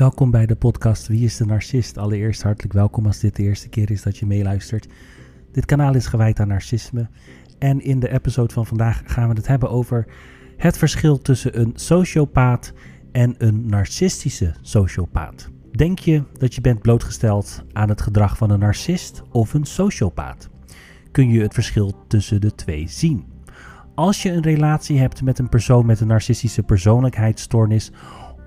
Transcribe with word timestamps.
Welkom 0.00 0.30
bij 0.30 0.46
de 0.46 0.56
podcast 0.56 1.06
Wie 1.06 1.24
is 1.24 1.36
de 1.36 1.44
Narcist? 1.44 1.98
Allereerst 1.98 2.42
hartelijk 2.42 2.72
welkom 2.72 3.06
als 3.06 3.18
dit 3.18 3.36
de 3.36 3.42
eerste 3.42 3.68
keer 3.68 3.90
is 3.90 4.02
dat 4.02 4.16
je 4.16 4.26
meeluistert. 4.26 4.88
Dit 5.52 5.64
kanaal 5.64 5.94
is 5.94 6.06
gewijd 6.06 6.40
aan 6.40 6.48
narcisme. 6.48 7.08
En 7.58 7.80
in 7.80 8.00
de 8.00 8.12
episode 8.12 8.54
van 8.54 8.66
vandaag 8.66 9.02
gaan 9.04 9.28
we 9.28 9.34
het 9.34 9.46
hebben 9.46 9.70
over 9.70 10.06
het 10.56 10.78
verschil 10.78 11.18
tussen 11.18 11.60
een 11.60 11.72
sociopaat 11.74 12.72
en 13.12 13.34
een 13.38 13.66
narcistische 13.66 14.54
sociopaat. 14.60 15.48
Denk 15.72 15.98
je 15.98 16.22
dat 16.38 16.54
je 16.54 16.60
bent 16.60 16.80
blootgesteld 16.80 17.64
aan 17.72 17.88
het 17.88 18.00
gedrag 18.00 18.36
van 18.36 18.50
een 18.50 18.58
narcist 18.58 19.22
of 19.30 19.54
een 19.54 19.66
sociopaat? 19.66 20.48
Kun 21.10 21.30
je 21.30 21.42
het 21.42 21.54
verschil 21.54 22.04
tussen 22.06 22.40
de 22.40 22.54
twee 22.54 22.88
zien? 22.88 23.24
Als 23.94 24.22
je 24.22 24.30
een 24.30 24.42
relatie 24.42 24.98
hebt 24.98 25.22
met 25.22 25.38
een 25.38 25.48
persoon 25.48 25.86
met 25.86 26.00
een 26.00 26.06
narcistische 26.06 26.62
persoonlijkheidsstoornis 26.62 27.92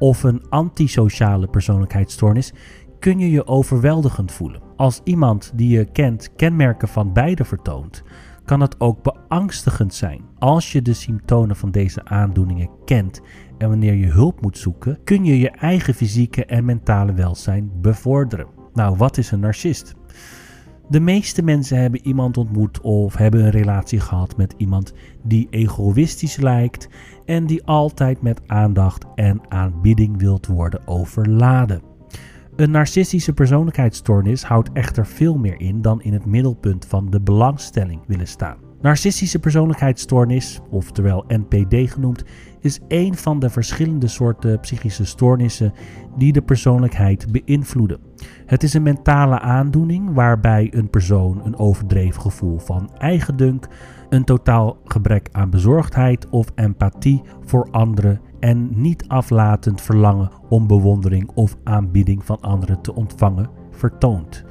of 0.04 0.24
een 0.24 0.44
antisociale 0.50 1.48
persoonlijkheidsstoornis, 1.48 2.54
kun 3.00 3.20
je 3.20 3.32
je 3.32 3.48
overweldigend 3.48 4.32
voelen. 4.32 4.62
Als 4.76 5.02
iemand 5.04 5.52
die 5.56 5.70
je 5.70 5.86
kent 5.86 6.36
kenmerken 6.36 6.88
van 6.88 7.14
beide 7.14 7.46
vertoont, 7.46 8.04
kan 8.46 8.60
het 8.60 8.80
ook 8.80 9.04
beangstigend 9.04 9.94
zijn. 9.94 10.22
Als 10.40 10.72
je 10.72 10.82
de 10.82 10.94
symptomen 10.94 11.56
van 11.56 11.72
deze 11.72 12.06
aandoeningen 12.06 12.70
kent 12.86 13.22
en 13.58 13.70
wanneer 13.70 13.94
je 13.94 14.12
hulp 14.12 14.42
moet 14.42 14.58
zoeken, 14.58 15.00
kun 15.04 15.26
je 15.26 15.40
je 15.40 15.50
eigen 15.50 15.94
fysieke 15.94 16.46
en 16.46 16.66
mentale 16.66 17.14
welzijn 17.14 17.72
bevorderen. 17.82 18.48
Nou, 18.74 18.98
wat 18.98 19.18
is 19.18 19.32
een 19.32 19.40
narcist? 19.40 19.94
De 20.90 21.00
meeste 21.00 21.44
mensen 21.44 21.78
hebben 21.78 22.05
iemand 22.08 22.38
ontmoet 22.38 22.82
of 22.82 23.16
hebben 23.16 23.44
een 23.44 23.52
relatie 23.52 24.00
gehad 24.00 24.38
met 24.38 24.54
iemand 24.58 24.94
die 25.23 25.48
egoïstisch 25.50 26.36
lijkt 26.36 26.90
en 27.26 27.46
die 27.46 27.64
altijd 27.64 28.22
met 28.22 28.42
aandacht 28.48 29.06
en 29.16 29.42
aanbidding 29.50 30.17
wilt 30.20 30.48
worden 30.48 30.88
overladen. 30.88 31.81
Een 32.56 32.72
narcistische 32.72 33.34
persoonlijkheidsstoornis 33.34 34.44
houdt 34.44 34.72
echter 34.73 35.06
veel 35.06 35.38
meer 35.38 35.59
in 35.59 35.81
dan 35.81 36.02
in 36.02 36.14
het 36.14 36.26
middelpunt 36.26 36.86
van 36.86 37.09
de 37.09 37.22
belangstelling 37.22 38.02
willen 38.08 38.28
staan. 38.28 38.58
Narcistische 38.81 39.39
persoonlijkheidsstoornis, 39.39 40.59
oftewel 40.70 41.26
NPD 41.28 41.92
genoemd, 41.92 42.23
is 42.64 42.80
een 42.88 43.16
van 43.16 43.39
de 43.39 43.50
verschillende 43.50 44.08
soorten 44.08 44.59
psychische 44.59 45.06
stoornissen 45.06 45.73
die 46.17 46.33
de 46.33 46.42
persoonlijkheid 46.42 47.31
beïnvloeden. 47.31 48.00
Het 48.45 48.64
is 48.64 48.73
een 48.73 48.83
mentale 48.83 49.39
aandoening 49.39 50.14
waarbij 50.14 50.67
een 50.72 50.89
persoon 50.89 51.42
een 51.45 51.58
overdreven 51.58 52.22
gevoel 52.22 52.59
van 52.59 52.89
eigendunk, 52.97 53.67
een 54.09 54.23
totaal 54.23 54.78
gebrek 54.86 55.30
aan 55.31 55.50
bezorgdheid 55.50 56.30
of 56.30 56.47
empathie 56.55 57.22
voor 57.45 57.67
anderen 57.72 58.22
en 58.39 58.81
niet 58.81 59.08
aflatend 59.08 59.81
verlangen 59.81 60.31
om 60.50 60.67
bewondering 60.67 61.31
of 61.33 61.55
aanbieding 61.64 62.25
van 62.25 62.42
anderen 62.42 62.81
te 62.81 62.95
ontvangen 62.95 63.50
vertoont. 63.72 64.44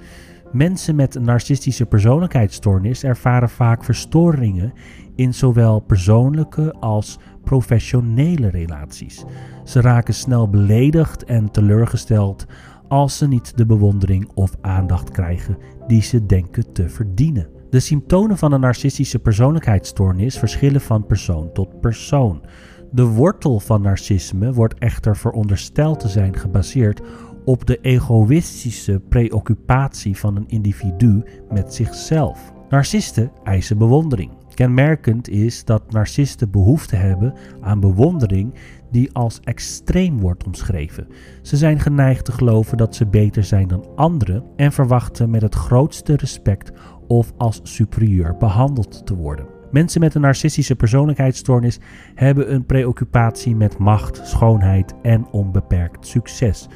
Mensen 0.53 0.95
met 0.95 1.21
narcistische 1.21 1.87
persoonlijkheidsstoornis 1.87 3.05
ervaren 3.05 3.49
vaak 3.49 3.85
verstoringen 3.85 4.73
in 5.17 5.35
zowel 5.35 5.81
persoonlijke 5.81 6.75
als 6.81 7.19
professionele 7.45 8.49
relaties. 8.49 9.25
Ze 9.65 9.81
raken 9.81 10.15
snel 10.15 10.49
beledigd 10.49 11.25
en 11.25 11.51
teleurgesteld 11.51 12.47
als 12.89 13.19
ze 13.19 13.29
niet 13.29 13.57
de 13.57 13.67
bewondering 13.67 14.31
of 14.35 14.57
aandacht 14.61 15.11
krijgen 15.11 15.57
die 15.87 16.03
ze 16.03 16.27
denken 16.27 16.73
te 16.73 16.89
verdienen. 16.89 17.49
De 17.71 17.81
symptomen 17.81 18.39
van 18.39 18.53
een 18.53 18.61
narcistische 18.61 19.19
persoonlijkheidsstoornis 19.19 20.39
verschillen 20.39 20.81
van 20.81 21.07
persoon 21.07 21.53
tot 21.53 21.81
persoon. 21.81 22.43
De 22.91 23.05
wortel 23.05 23.61
van 23.61 23.83
narcisme 23.83 24.53
wordt 24.53 24.79
echter 24.79 25.17
verondersteld 25.17 26.01
te 26.01 26.09
zijn 26.09 26.37
gebaseerd 26.37 27.01
op 27.45 27.67
de 27.67 27.79
egoïstische 27.81 29.01
preoccupatie 29.09 30.17
van 30.17 30.37
een 30.37 30.49
individu 30.49 31.25
met 31.51 31.75
zichzelf. 31.75 32.53
Narcisten 32.69 33.33
eisen 33.45 33.79
bewondering. 33.79 34.42
Kenmerkend 34.55 35.29
is 35.29 35.65
dat 35.65 35.93
narcisten 35.93 36.51
behoefte 36.51 36.97
hebben 36.97 37.35
aan 37.61 37.81
bewondering 37.81 38.55
die 38.91 39.13
als 39.13 39.41
extreem 39.41 40.21
wordt 40.21 40.45
omschreven. 40.45 41.07
Ze 41.43 41.57
zijn 41.57 41.81
geneigd 41.81 42.25
te 42.25 42.33
geloven 42.33 42.77
dat 42.77 42.95
ze 42.95 43.07
beter 43.07 43.45
zijn 43.45 43.69
dan 43.69 43.87
anderen 43.97 44.45
en 44.57 44.73
verwachten 44.73 45.31
met 45.31 45.43
het 45.43 45.55
grootste 45.55 46.17
respect 46.17 46.73
of 47.09 47.33
als 47.37 47.61
superieur 47.63 48.37
behandeld 48.37 49.07
te 49.07 49.15
worden. 49.15 49.47
Mensen 49.71 50.01
met 50.01 50.15
een 50.15 50.21
narcistische 50.21 50.77
persoonlijkheidsstoornis 50.77 51.79
hebben 52.15 52.53
een 52.53 52.67
preoccupatie 52.67 53.57
met 53.57 53.79
macht, 53.79 54.21
schoonheid 54.27 54.95
en 55.03 55.27
onbeperkt 55.31 56.07
succes. 56.07 56.69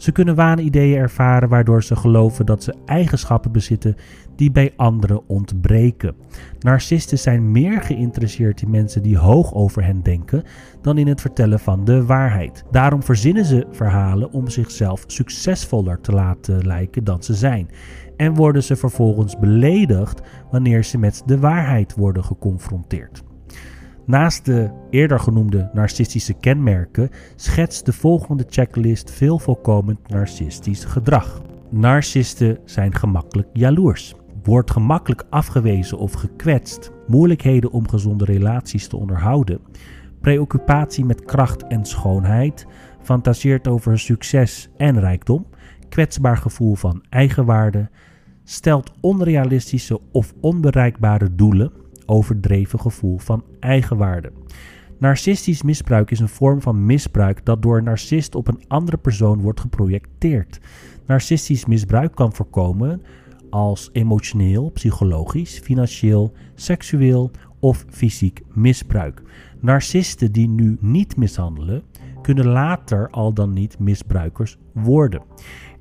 Ze 0.00 0.12
kunnen 0.12 0.34
waanideeën 0.34 0.98
ervaren 0.98 1.48
waardoor 1.48 1.82
ze 1.82 1.96
geloven 1.96 2.46
dat 2.46 2.62
ze 2.62 2.74
eigenschappen 2.86 3.52
bezitten 3.52 3.96
die 4.36 4.50
bij 4.50 4.72
anderen 4.76 5.28
ontbreken. 5.28 6.14
Narcisten 6.60 7.18
zijn 7.18 7.52
meer 7.52 7.82
geïnteresseerd 7.82 8.62
in 8.62 8.70
mensen 8.70 9.02
die 9.02 9.18
hoog 9.18 9.54
over 9.54 9.84
hen 9.84 10.02
denken 10.02 10.42
dan 10.82 10.98
in 10.98 11.06
het 11.06 11.20
vertellen 11.20 11.60
van 11.60 11.84
de 11.84 12.04
waarheid. 12.04 12.64
Daarom 12.70 13.02
verzinnen 13.02 13.44
ze 13.44 13.66
verhalen 13.70 14.32
om 14.32 14.48
zichzelf 14.48 15.04
succesvoller 15.06 16.00
te 16.00 16.12
laten 16.12 16.66
lijken 16.66 17.04
dan 17.04 17.22
ze 17.22 17.34
zijn. 17.34 17.68
En 18.16 18.34
worden 18.34 18.62
ze 18.62 18.76
vervolgens 18.76 19.38
beledigd 19.38 20.20
wanneer 20.50 20.84
ze 20.84 20.98
met 20.98 21.22
de 21.26 21.38
waarheid 21.38 21.94
worden 21.94 22.24
geconfronteerd. 22.24 23.22
Naast 24.10 24.44
de 24.44 24.70
eerder 24.90 25.20
genoemde 25.20 25.70
narcistische 25.72 26.34
kenmerken 26.34 27.10
schetst 27.36 27.86
de 27.86 27.92
volgende 27.92 28.44
checklist 28.48 29.10
veel 29.10 29.38
voorkomend 29.38 30.08
narcistisch 30.08 30.84
gedrag. 30.84 31.42
Narcisten 31.68 32.58
zijn 32.64 32.94
gemakkelijk 32.94 33.48
jaloers, 33.52 34.14
wordt 34.42 34.70
gemakkelijk 34.70 35.24
afgewezen 35.28 35.98
of 35.98 36.12
gekwetst, 36.12 36.90
moeilijkheden 37.06 37.70
om 37.70 37.88
gezonde 37.88 38.24
relaties 38.24 38.88
te 38.88 38.96
onderhouden, 38.96 39.60
preoccupatie 40.20 41.04
met 41.04 41.24
kracht 41.24 41.66
en 41.66 41.84
schoonheid, 41.84 42.66
fantaseert 43.02 43.68
over 43.68 43.98
succes 43.98 44.68
en 44.76 45.00
rijkdom, 45.00 45.46
kwetsbaar 45.88 46.36
gevoel 46.36 46.74
van 46.74 47.02
eigenwaarde, 47.08 47.90
stelt 48.44 48.92
onrealistische 49.00 50.00
of 50.12 50.34
onbereikbare 50.40 51.34
doelen, 51.34 51.72
overdreven 52.10 52.80
gevoel 52.80 53.18
van 53.18 53.44
eigenwaarde. 53.60 54.32
Narcistisch 54.98 55.62
misbruik 55.62 56.10
is 56.10 56.20
een 56.20 56.28
vorm 56.28 56.62
van 56.62 56.86
misbruik 56.86 57.44
dat 57.44 57.62
door 57.62 57.78
een 57.78 57.84
narcist 57.84 58.34
op 58.34 58.48
een 58.48 58.62
andere 58.68 58.96
persoon 58.96 59.40
wordt 59.40 59.60
geprojecteerd. 59.60 60.60
Narcistisch 61.06 61.66
misbruik 61.66 62.14
kan 62.14 62.32
voorkomen 62.32 63.02
als 63.50 63.90
emotioneel, 63.92 64.70
psychologisch, 64.70 65.58
financieel, 65.58 66.32
seksueel 66.54 67.30
of 67.58 67.84
fysiek 67.88 68.40
misbruik. 68.52 69.22
Narcisten 69.60 70.32
die 70.32 70.48
nu 70.48 70.76
niet 70.80 71.16
mishandelen, 71.16 71.82
kunnen 72.22 72.46
later 72.46 73.10
al 73.10 73.32
dan 73.32 73.52
niet 73.52 73.78
misbruikers 73.78 74.56
worden. 74.72 75.22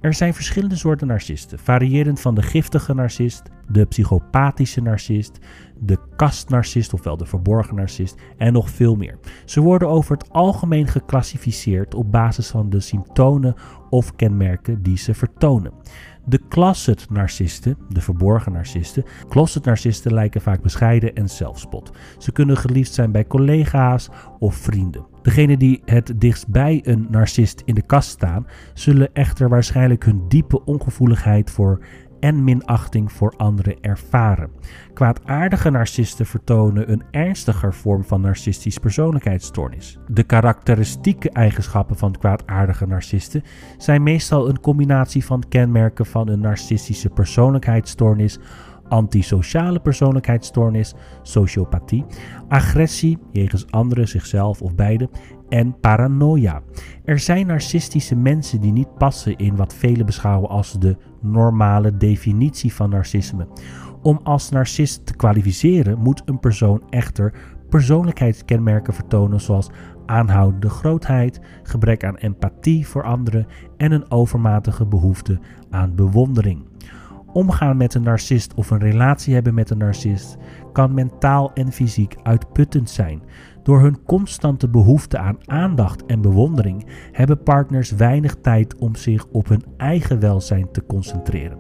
Er 0.01 0.13
zijn 0.13 0.33
verschillende 0.33 0.75
soorten 0.75 1.07
narcisten, 1.07 1.59
variërend 1.59 2.19
van 2.21 2.35
de 2.35 2.41
giftige 2.41 2.93
narcist, 2.93 3.41
de 3.67 3.85
psychopathische 3.85 4.81
narcist, 4.81 5.39
de 5.79 5.97
kastnarcist 6.15 6.93
ofwel 6.93 7.17
de 7.17 7.25
verborgen 7.25 7.75
narcist 7.75 8.15
en 8.37 8.53
nog 8.53 8.69
veel 8.69 8.95
meer. 8.95 9.19
Ze 9.45 9.61
worden 9.61 9.87
over 9.87 10.17
het 10.17 10.29
algemeen 10.29 10.87
geclassificeerd 10.87 11.95
op 11.95 12.11
basis 12.11 12.47
van 12.47 12.69
de 12.69 12.79
symptomen 12.79 13.55
of 13.89 14.15
kenmerken 14.15 14.83
die 14.83 14.97
ze 14.97 15.13
vertonen. 15.13 15.73
De 16.25 16.39
closet 16.49 17.09
narcisten, 17.09 17.77
de 17.89 18.01
verborgen 18.01 18.51
narcisten, 18.51 19.03
closet 19.29 19.65
narcisten 19.65 20.13
lijken 20.13 20.41
vaak 20.41 20.61
bescheiden 20.61 21.15
en 21.15 21.29
zelfspot. 21.29 21.91
Ze 22.17 22.31
kunnen 22.31 22.57
geliefd 22.57 22.93
zijn 22.93 23.11
bij 23.11 23.27
collega's 23.27 24.09
of 24.39 24.55
vrienden. 24.55 25.05
Degenen 25.29 25.59
die 25.59 25.81
het 25.85 26.13
dichtst 26.15 26.47
bij 26.47 26.81
een 26.83 27.07
narcist 27.09 27.61
in 27.65 27.75
de 27.75 27.81
kast 27.81 28.09
staan, 28.09 28.47
zullen 28.73 29.13
echter 29.13 29.49
waarschijnlijk 29.49 30.05
hun 30.05 30.27
diepe 30.27 30.65
ongevoeligheid 30.65 31.51
voor 31.51 31.79
en 32.19 32.43
minachting 32.43 33.11
voor 33.11 33.33
anderen 33.37 33.81
ervaren. 33.81 34.51
Kwaadaardige 34.93 35.69
narcisten 35.69 36.25
vertonen 36.25 36.91
een 36.91 37.03
ernstiger 37.11 37.73
vorm 37.73 38.03
van 38.03 38.21
narcistisch 38.21 38.77
persoonlijkheidsstoornis. 38.77 39.99
De 40.07 40.23
karakteristieke 40.23 41.29
eigenschappen 41.29 41.97
van 41.97 42.17
kwaadaardige 42.17 42.87
narcisten 42.87 43.43
zijn 43.77 44.03
meestal 44.03 44.49
een 44.49 44.59
combinatie 44.59 45.25
van 45.25 45.43
kenmerken 45.49 46.05
van 46.05 46.27
een 46.27 46.39
narcistische 46.39 47.09
persoonlijkheidsstoornis 47.09 48.39
antisociale 48.89 49.79
persoonlijkheidsstoornis, 49.79 50.93
sociopathie, 51.21 52.05
agressie 52.47 53.17
jegens 53.31 53.71
anderen, 53.71 54.07
zichzelf 54.07 54.61
of 54.61 54.75
beide 54.75 55.09
en 55.49 55.79
paranoia. 55.79 56.61
Er 57.05 57.19
zijn 57.19 57.47
narcistische 57.47 58.15
mensen 58.15 58.61
die 58.61 58.71
niet 58.71 58.97
passen 58.97 59.37
in 59.37 59.55
wat 59.55 59.73
velen 59.73 60.05
beschouwen 60.05 60.49
als 60.49 60.79
de 60.79 60.97
normale 61.21 61.97
definitie 61.97 62.73
van 62.73 62.89
narcisme. 62.89 63.47
Om 64.01 64.19
als 64.23 64.49
narcist 64.49 65.05
te 65.05 65.15
kwalificeren 65.15 65.99
moet 65.99 66.21
een 66.25 66.39
persoon 66.39 66.81
echter 66.89 67.33
persoonlijkheidskenmerken 67.69 68.93
vertonen 68.93 69.41
zoals 69.41 69.69
aanhoudende 70.05 70.69
grootheid, 70.69 71.41
gebrek 71.63 72.03
aan 72.03 72.17
empathie 72.17 72.87
voor 72.87 73.03
anderen 73.03 73.47
en 73.77 73.91
een 73.91 74.11
overmatige 74.11 74.85
behoefte 74.85 75.39
aan 75.69 75.95
bewondering. 75.95 76.68
Omgaan 77.39 77.77
met 77.77 77.93
een 77.93 78.03
narcist 78.03 78.53
of 78.53 78.69
een 78.69 78.79
relatie 78.79 79.33
hebben 79.33 79.53
met 79.53 79.69
een 79.69 79.77
narcist 79.77 80.37
kan 80.73 80.93
mentaal 80.93 81.51
en 81.53 81.71
fysiek 81.71 82.15
uitputtend 82.23 82.89
zijn. 82.89 83.21
Door 83.63 83.81
hun 83.81 84.03
constante 84.03 84.67
behoefte 84.67 85.17
aan 85.17 85.37
aandacht 85.45 86.05
en 86.05 86.21
bewondering 86.21 86.85
hebben 87.11 87.43
partners 87.43 87.91
weinig 87.91 88.35
tijd 88.41 88.75
om 88.75 88.95
zich 88.95 89.25
op 89.31 89.47
hun 89.47 89.63
eigen 89.77 90.19
welzijn 90.19 90.71
te 90.71 90.85
concentreren. 90.85 91.57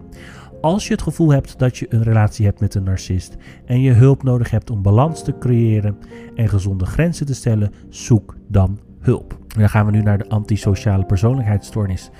Als 0.61 0.87
je 0.87 0.93
het 0.93 1.01
gevoel 1.01 1.31
hebt 1.31 1.59
dat 1.59 1.77
je 1.77 1.85
een 1.89 2.03
relatie 2.03 2.45
hebt 2.45 2.59
met 2.59 2.75
een 2.75 2.83
narcist 2.83 3.37
en 3.65 3.81
je 3.81 3.91
hulp 3.91 4.23
nodig 4.23 4.49
hebt 4.49 4.69
om 4.69 4.81
balans 4.81 5.23
te 5.23 5.37
creëren 5.37 5.97
en 6.35 6.49
gezonde 6.49 6.85
grenzen 6.85 7.25
te 7.25 7.35
stellen, 7.35 7.73
zoek 7.89 8.35
dan 8.47 8.79
hulp. 8.99 9.37
Dan 9.47 9.69
gaan 9.69 9.85
we 9.85 9.91
nu 9.91 10.01
naar 10.01 10.17
de 10.17 10.29
antisociale 10.29 11.05
persoonlijkheidsstoornis. 11.05 12.11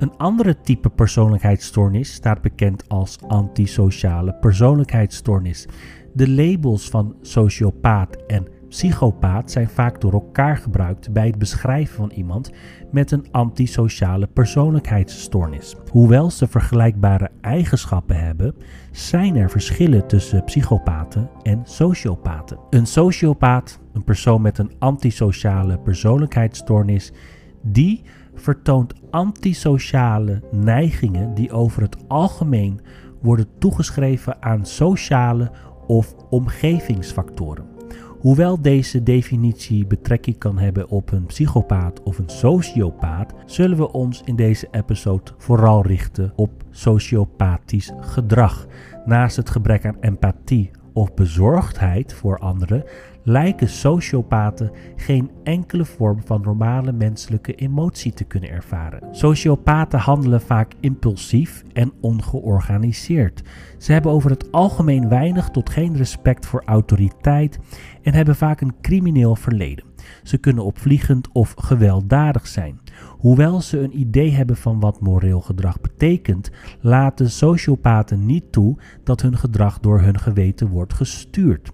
Een 0.00 0.16
andere 0.16 0.60
type 0.60 0.88
persoonlijkheidsstoornis 0.88 2.12
staat 2.12 2.42
bekend 2.42 2.88
als 2.88 3.18
antisociale 3.28 4.34
persoonlijkheidsstoornis. 4.34 5.66
De 6.12 6.30
labels 6.30 6.88
van 6.88 7.16
sociopaat 7.20 8.16
en 8.26 8.46
psychopaat 8.68 9.50
zijn 9.50 9.68
vaak 9.68 10.00
door 10.00 10.12
elkaar 10.12 10.56
gebruikt 10.56 11.12
bij 11.12 11.26
het 11.26 11.38
beschrijven 11.38 11.96
van 11.96 12.10
iemand 12.10 12.52
met 12.90 13.10
een 13.10 13.26
antisociale 13.30 14.26
persoonlijkheidsstoornis. 14.26 15.76
Hoewel 15.90 16.30
ze 16.30 16.46
vergelijkbare 16.46 17.30
eigenschappen 17.40 18.16
hebben, 18.16 18.54
zijn 18.90 19.36
er 19.36 19.50
verschillen 19.50 20.06
tussen 20.06 20.44
psychopaten 20.44 21.30
en 21.42 21.60
sociopaten. 21.64 22.58
Een 22.70 22.86
sociopaat, 22.86 23.80
een 23.92 24.04
persoon 24.04 24.42
met 24.42 24.58
een 24.58 24.72
antisociale 24.78 25.78
persoonlijkheidsstoornis, 25.78 27.12
die 27.62 28.02
vertoont 28.40 28.94
antisociale 29.10 30.42
neigingen 30.50 31.34
die 31.34 31.52
over 31.52 31.82
het 31.82 31.96
algemeen 32.08 32.80
worden 33.20 33.46
toegeschreven 33.58 34.42
aan 34.42 34.66
sociale 34.66 35.50
of 35.86 36.14
omgevingsfactoren. 36.30 37.64
Hoewel 38.20 38.62
deze 38.62 39.02
definitie 39.02 39.86
betrekking 39.86 40.38
kan 40.38 40.58
hebben 40.58 40.88
op 40.88 41.12
een 41.12 41.26
psychopaat 41.26 42.02
of 42.02 42.18
een 42.18 42.28
sociopaat, 42.28 43.34
zullen 43.46 43.76
we 43.76 43.92
ons 43.92 44.22
in 44.24 44.36
deze 44.36 44.68
episode 44.70 45.30
vooral 45.38 45.86
richten 45.86 46.32
op 46.36 46.50
sociopathisch 46.70 47.92
gedrag. 48.00 48.66
Naast 49.04 49.36
het 49.36 49.50
gebrek 49.50 49.86
aan 49.86 49.96
empathie 50.00 50.70
of 50.92 51.14
bezorgdheid 51.14 52.14
voor 52.14 52.38
anderen, 52.38 52.84
lijken 53.22 53.68
sociopaten 53.68 54.70
geen 54.96 55.30
enkele 55.42 55.84
vorm 55.84 56.20
van 56.24 56.40
normale 56.40 56.92
menselijke 56.92 57.54
emotie 57.54 58.12
te 58.12 58.24
kunnen 58.24 58.50
ervaren. 58.50 59.14
Sociopaten 59.14 59.98
handelen 59.98 60.40
vaak 60.40 60.72
impulsief 60.80 61.62
en 61.72 61.92
ongeorganiseerd. 62.00 63.42
Ze 63.78 63.92
hebben 63.92 64.12
over 64.12 64.30
het 64.30 64.52
algemeen 64.52 65.08
weinig 65.08 65.48
tot 65.48 65.70
geen 65.70 65.96
respect 65.96 66.46
voor 66.46 66.62
autoriteit 66.64 67.58
en 68.02 68.14
hebben 68.14 68.36
vaak 68.36 68.60
een 68.60 68.74
crimineel 68.80 69.36
verleden. 69.36 69.84
Ze 70.22 70.38
kunnen 70.38 70.64
opvliegend 70.64 71.28
of 71.32 71.54
gewelddadig 71.58 72.46
zijn. 72.46 72.80
Hoewel 73.18 73.60
ze 73.60 73.78
een 73.78 74.00
idee 74.00 74.30
hebben 74.30 74.56
van 74.56 74.80
wat 74.80 75.00
moreel 75.00 75.40
gedrag 75.40 75.80
betekent, 75.80 76.50
laten 76.80 77.30
sociopaten 77.30 78.26
niet 78.26 78.52
toe 78.52 78.78
dat 79.04 79.22
hun 79.22 79.36
gedrag 79.36 79.78
door 79.78 80.00
hun 80.00 80.18
geweten 80.18 80.68
wordt 80.68 80.94
gestuurd. 80.94 81.70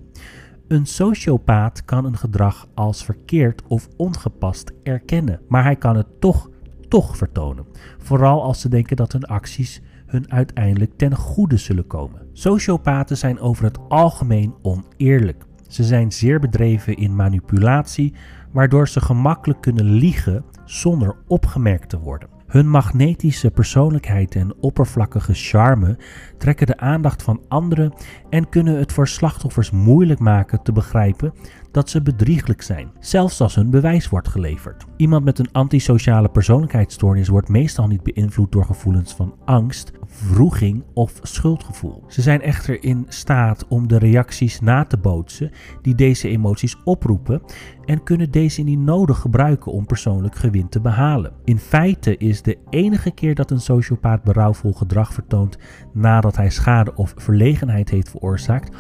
Een 0.69 0.87
sociopaat 0.87 1.85
kan 1.85 2.05
een 2.05 2.17
gedrag 2.17 2.67
als 2.75 3.05
verkeerd 3.05 3.63
of 3.67 3.89
ongepast 3.97 4.73
erkennen, 4.83 5.41
maar 5.49 5.63
hij 5.63 5.77
kan 5.77 5.97
het 5.97 6.21
toch, 6.21 6.51
toch 6.89 7.17
vertonen. 7.17 7.67
Vooral 7.99 8.43
als 8.43 8.61
ze 8.61 8.69
denken 8.69 8.97
dat 8.97 9.13
hun 9.13 9.25
acties 9.25 9.83
hun 10.07 10.33
uiteindelijk 10.33 10.93
ten 10.97 11.17
goede 11.17 11.57
zullen 11.57 11.87
komen. 11.87 12.27
Sociopaten 12.33 13.17
zijn 13.17 13.41
over 13.41 13.65
het 13.65 13.79
algemeen 13.89 14.55
oneerlijk. 14.63 15.45
Ze 15.69 15.85
zijn 15.85 16.13
zeer 16.13 16.41
bedreven 16.41 16.97
in 16.97 17.17
manipulatie, 17.17 18.15
waardoor 18.53 18.89
ze 18.89 19.01
gemakkelijk 19.01 19.61
kunnen 19.61 19.85
liegen 19.85 20.45
zonder 20.65 21.17
opgemerkt 21.27 21.89
te 21.89 21.99
worden. 21.99 22.36
Hun 22.47 22.69
magnetische 22.71 23.51
persoonlijkheid 23.51 24.35
en 24.35 24.55
oppervlakkige 24.61 25.35
charme 25.35 25.99
trekken 26.39 26.67
de 26.67 26.77
aandacht 26.77 27.23
van 27.23 27.41
anderen 27.49 27.93
en 28.31 28.49
kunnen 28.49 28.79
het 28.79 28.93
voor 28.93 29.09
slachtoffers 29.09 29.71
moeilijk 29.71 30.21
maken 30.21 30.63
te 30.63 30.73
begrijpen 30.73 31.33
dat 31.71 31.91
ze 31.91 32.03
bedrieglijk 32.03 32.63
zijn, 32.63 32.91
zelfs 33.01 33.41
als 33.41 33.55
hun 33.55 33.71
bewijs 33.71 34.09
wordt 34.09 34.29
geleverd. 34.29 34.85
Iemand 34.97 35.25
met 35.25 35.39
een 35.39 35.53
antisociale 35.53 36.29
persoonlijkheidsstoornis 36.29 37.29
wordt 37.29 37.49
meestal 37.49 37.87
niet 37.87 38.03
beïnvloed 38.03 38.53
door 38.53 38.65
gevoelens 38.65 39.15
van 39.15 39.35
angst, 39.45 39.93
wroeging 40.31 40.85
of 40.95 41.21
schuldgevoel. 41.23 42.05
Ze 42.09 42.23
zijn 42.23 42.43
echter 42.43 42.85
in 42.85 43.07
staat 43.09 43.67
om 43.69 43.89
de 43.89 43.99
reacties 43.99 44.61
na 44.61 44.85
te 44.85 44.97
bootsen 44.97 45.51
die 45.83 45.95
deze 45.95 46.29
emoties 46.29 46.77
oproepen 46.85 47.43
en 47.85 48.03
kunnen 48.03 48.31
deze 48.31 48.63
niet 48.63 48.79
nodig 48.79 49.19
gebruiken 49.19 49.73
om 49.73 49.87
persoonlijk 49.87 50.35
gewin 50.35 50.69
te 50.69 50.81
behalen. 50.81 51.33
In 51.45 51.59
feite 51.59 52.17
is 52.17 52.43
de 52.43 52.59
enige 52.71 53.11
keer 53.11 53.35
dat 53.35 53.51
een 53.51 53.61
sociopaat 53.61 54.23
berouwvol 54.23 54.73
gedrag 54.73 55.13
vertoont 55.13 55.59
nadat 55.93 56.37
hij 56.37 56.51
schade 56.51 56.95
of 56.95 57.15
verlegenheid 57.17 57.91
heeft 57.91 58.11
veroorzaakt, 58.11 58.77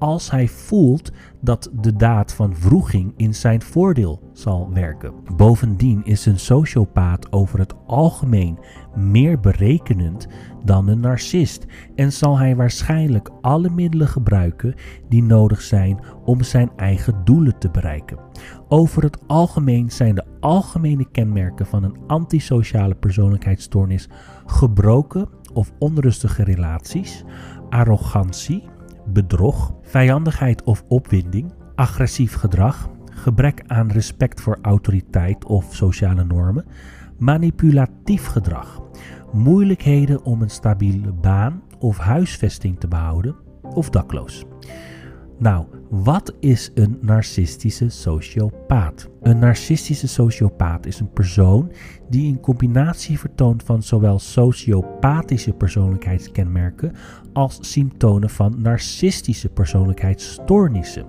als 0.00 0.30
hij 0.30 0.48
voelt 0.48 1.12
dat 1.40 1.70
de 1.80 1.96
daad 1.96 2.34
van 2.34 2.56
vroeging 2.56 3.12
in 3.16 3.34
zijn 3.34 3.62
voordeel 3.62 4.30
zal 4.32 4.70
werken. 4.72 5.12
Bovendien 5.36 6.04
is 6.04 6.26
een 6.26 6.38
sociopaat 6.38 7.32
over 7.32 7.58
het 7.58 7.74
algemeen 7.86 8.58
meer 8.94 9.40
berekenend 9.40 10.28
dan 10.64 10.88
een 10.88 11.00
narcist 11.00 11.66
en 11.94 12.12
zal 12.12 12.38
hij 12.38 12.56
waarschijnlijk 12.56 13.30
alle 13.40 13.70
middelen 13.70 14.08
gebruiken 14.08 14.74
die 15.08 15.22
nodig 15.22 15.62
zijn 15.62 16.00
om 16.24 16.42
zijn 16.42 16.70
eigen 16.76 17.24
doelen 17.24 17.58
te 17.58 17.70
bereiken. 17.70 18.18
Over 18.68 19.02
het 19.02 19.18
algemeen 19.26 19.90
zijn 19.90 20.14
de 20.14 20.24
algemene 20.40 21.10
kenmerken 21.10 21.66
van 21.66 21.82
een 21.84 21.96
antisociale 22.06 22.94
persoonlijkheidsstoornis 22.94 24.08
gebroken 24.46 25.28
of 25.52 25.72
onrustige 25.78 26.44
relaties, 26.44 27.24
arrogantie, 27.70 28.69
bedrog, 29.12 29.74
vijandigheid 29.82 30.62
of 30.62 30.84
opwinding, 30.88 31.52
agressief 31.74 32.34
gedrag, 32.34 32.88
gebrek 33.10 33.62
aan 33.66 33.90
respect 33.90 34.40
voor 34.40 34.58
autoriteit 34.62 35.44
of 35.44 35.74
sociale 35.74 36.24
normen, 36.24 36.64
manipulatief 37.18 38.26
gedrag, 38.26 38.80
moeilijkheden 39.32 40.24
om 40.24 40.42
een 40.42 40.50
stabiele 40.50 41.12
baan 41.12 41.62
of 41.78 41.98
huisvesting 41.98 42.80
te 42.80 42.88
behouden 42.88 43.36
of 43.62 43.90
dakloos. 43.90 44.44
Nou, 45.40 45.66
wat 45.90 46.34
is 46.40 46.70
een 46.74 46.98
narcistische 47.00 47.88
sociopaat? 47.88 49.08
Een 49.20 49.38
narcistische 49.38 50.08
sociopaat 50.08 50.86
is 50.86 51.00
een 51.00 51.12
persoon 51.12 51.72
die 52.08 52.32
een 52.32 52.40
combinatie 52.40 53.18
vertoont 53.18 53.62
van 53.62 53.82
zowel 53.82 54.18
sociopathische 54.18 55.52
persoonlijkheidskenmerken 55.52 56.92
als 57.32 57.58
symptomen 57.60 58.30
van 58.30 58.60
narcistische 58.62 59.48
persoonlijkheidsstoornissen. 59.48 61.06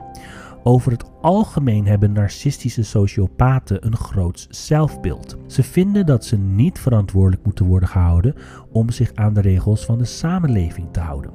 Over 0.64 0.92
het 0.92 1.06
algemeen 1.22 1.86
hebben 1.86 2.12
narcistische 2.12 2.84
sociopaten 2.84 3.86
een 3.86 3.98
groot 3.98 4.48
zelfbeeld. 4.50 5.38
Ze 5.48 5.64
vinden 5.64 6.06
dat 6.06 6.26
ze 6.26 6.38
niet 6.38 6.80
verantwoordelijk 6.80 7.46
moeten 7.46 7.66
worden 7.66 7.90
gehouden 7.90 8.36
om 8.72 8.90
zich 8.90 9.12
aan 9.14 9.34
de 9.34 9.42
regels 9.42 9.86
van 9.86 9.98
de 9.98 10.06
samenleving 10.06 10.88
te 10.92 11.00
houden. 11.00 11.32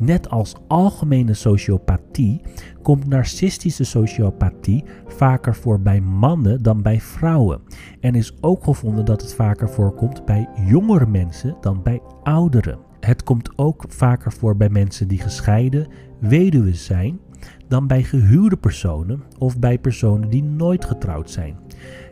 Net 0.00 0.30
als 0.30 0.54
algemene 0.66 1.34
sociopathie 1.34 2.40
komt 2.82 3.06
narcistische 3.06 3.84
sociopathie 3.84 4.84
vaker 5.06 5.54
voor 5.54 5.80
bij 5.80 6.00
mannen 6.00 6.62
dan 6.62 6.82
bij 6.82 7.00
vrouwen. 7.00 7.60
En 8.00 8.14
is 8.14 8.34
ook 8.40 8.64
gevonden 8.64 9.04
dat 9.04 9.20
het 9.20 9.34
vaker 9.34 9.68
voorkomt 9.68 10.24
bij 10.24 10.48
jongere 10.66 11.06
mensen 11.06 11.56
dan 11.60 11.82
bij 11.82 12.02
ouderen. 12.22 12.78
Het 13.00 13.22
komt 13.22 13.58
ook 13.58 13.84
vaker 13.88 14.32
voor 14.32 14.56
bij 14.56 14.68
mensen 14.68 15.08
die 15.08 15.18
gescheiden, 15.18 15.88
weduwe 16.18 16.74
zijn, 16.74 17.20
dan 17.68 17.86
bij 17.86 18.02
gehuwde 18.02 18.56
personen 18.56 19.22
of 19.38 19.58
bij 19.58 19.78
personen 19.78 20.30
die 20.30 20.42
nooit 20.42 20.84
getrouwd 20.84 21.30
zijn. 21.30 21.56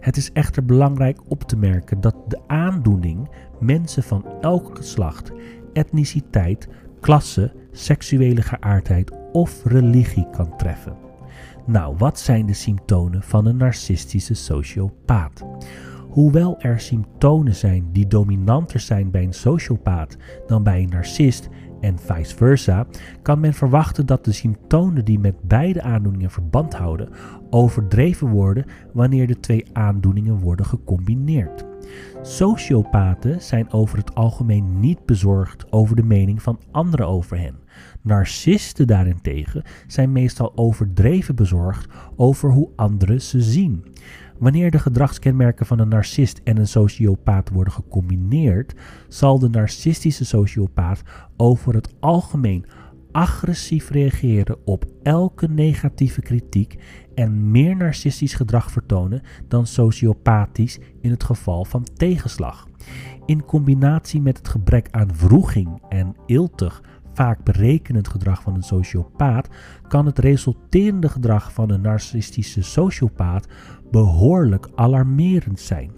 Het 0.01 0.17
is 0.17 0.33
echter 0.33 0.65
belangrijk 0.65 1.21
op 1.29 1.43
te 1.43 1.57
merken 1.57 2.01
dat 2.01 2.15
de 2.29 2.39
aandoening 2.47 3.29
mensen 3.61 4.03
van 4.03 4.25
elk 4.41 4.77
geslacht, 4.77 5.33
etniciteit, 5.73 6.69
klasse, 7.01 7.53
seksuele 7.73 8.43
geaardheid 8.43 9.13
of 9.33 9.65
religie 9.65 10.27
kan 10.31 10.57
treffen. 10.57 10.97
Nou, 11.67 11.97
wat 11.97 12.19
zijn 12.19 12.47
de 12.47 12.53
symptomen 12.53 13.23
van 13.23 13.47
een 13.47 13.57
narcistische 13.57 14.35
sociopaat? 14.35 15.45
Hoewel 16.09 16.61
er 16.61 16.81
symptomen 16.81 17.55
zijn 17.55 17.89
die 17.93 18.07
dominanter 18.07 18.81
zijn 18.81 19.11
bij 19.11 19.23
een 19.23 19.33
sociopaat 19.33 20.17
dan 20.47 20.63
bij 20.63 20.83
een 20.83 20.89
narcist, 20.89 21.49
en 21.81 21.99
vice 21.99 22.37
versa, 22.37 22.87
kan 23.23 23.41
men 23.41 23.55
verwachten 23.55 24.07
dat 24.07 24.25
de 24.25 24.33
symptomen 24.33 25.05
die 25.05 25.19
met 25.19 25.43
beide 25.43 25.83
aandoeningen 25.83 26.31
verband 26.31 26.75
houden 26.75 27.09
overdreven 27.51 28.29
worden 28.29 28.65
wanneer 28.93 29.27
de 29.27 29.41
twee 29.41 29.65
aandoeningen 29.73 30.39
worden 30.39 30.67
gecombineerd. 30.67 31.68
Sociopaten 32.23 33.43
zijn 33.43 33.73
over 33.73 33.99
het 33.99 34.15
algemeen 34.15 34.81
niet 34.81 35.07
bezorgd 35.07 35.73
over 35.73 35.97
de 35.97 36.03
mening 36.03 36.43
van 36.43 36.61
anderen 36.71 37.07
over 37.07 37.39
hen. 37.39 37.55
Narcisten 38.03 38.87
daarentegen 38.87 39.63
zijn 39.87 40.13
meestal 40.13 40.53
overdreven 40.55 41.35
bezorgd 41.35 41.87
over 42.17 42.51
hoe 42.51 42.69
anderen 42.77 43.23
ze 43.23 43.43
zien. 43.43 43.85
Wanneer 44.39 44.71
de 44.71 44.79
gedragskenmerken 44.79 45.67
van 45.67 45.79
een 45.79 45.89
narcist 45.89 46.41
en 46.45 46.57
een 46.57 46.69
sociopaat 46.69 47.51
worden 47.51 47.73
gecombineerd, 47.73 48.75
zal 49.09 49.39
de 49.39 49.49
narcistische 49.49 50.25
sociopaat 50.25 51.03
over 51.37 51.75
het 51.75 51.95
algemeen 52.01 52.67
agressief 53.19 53.91
reageren 53.91 54.57
op 54.65 54.85
elke 55.03 55.49
negatieve 55.49 56.21
kritiek 56.21 56.79
en 57.15 57.51
meer 57.51 57.77
narcistisch 57.77 58.35
gedrag 58.35 58.71
vertonen 58.71 59.23
dan 59.49 59.67
sociopathisch 59.67 60.79
in 61.01 61.11
het 61.11 61.25
geval 61.25 61.65
van 61.65 61.85
tegenslag. 61.95 62.67
In 63.27 63.45
combinatie 63.45 64.21
met 64.21 64.37
het 64.39 64.49
gebrek 64.49 64.89
aan 64.91 65.15
vroeging 65.15 65.83
en 65.89 66.17
iltig 66.27 66.83
vaak 67.13 67.45
berekenend 67.45 68.09
gedrag 68.09 68.43
van 68.43 68.55
een 68.55 68.63
sociopaat, 68.63 69.49
kan 69.89 70.07
het 70.07 70.19
resulterende 70.19 71.09
gedrag 71.09 71.53
van 71.53 71.71
een 71.71 71.81
narcistische 71.81 72.63
sociopaat 72.63 73.49
behoorlijk 73.91 74.69
alarmerend 74.75 75.61
zijn. 75.61 75.98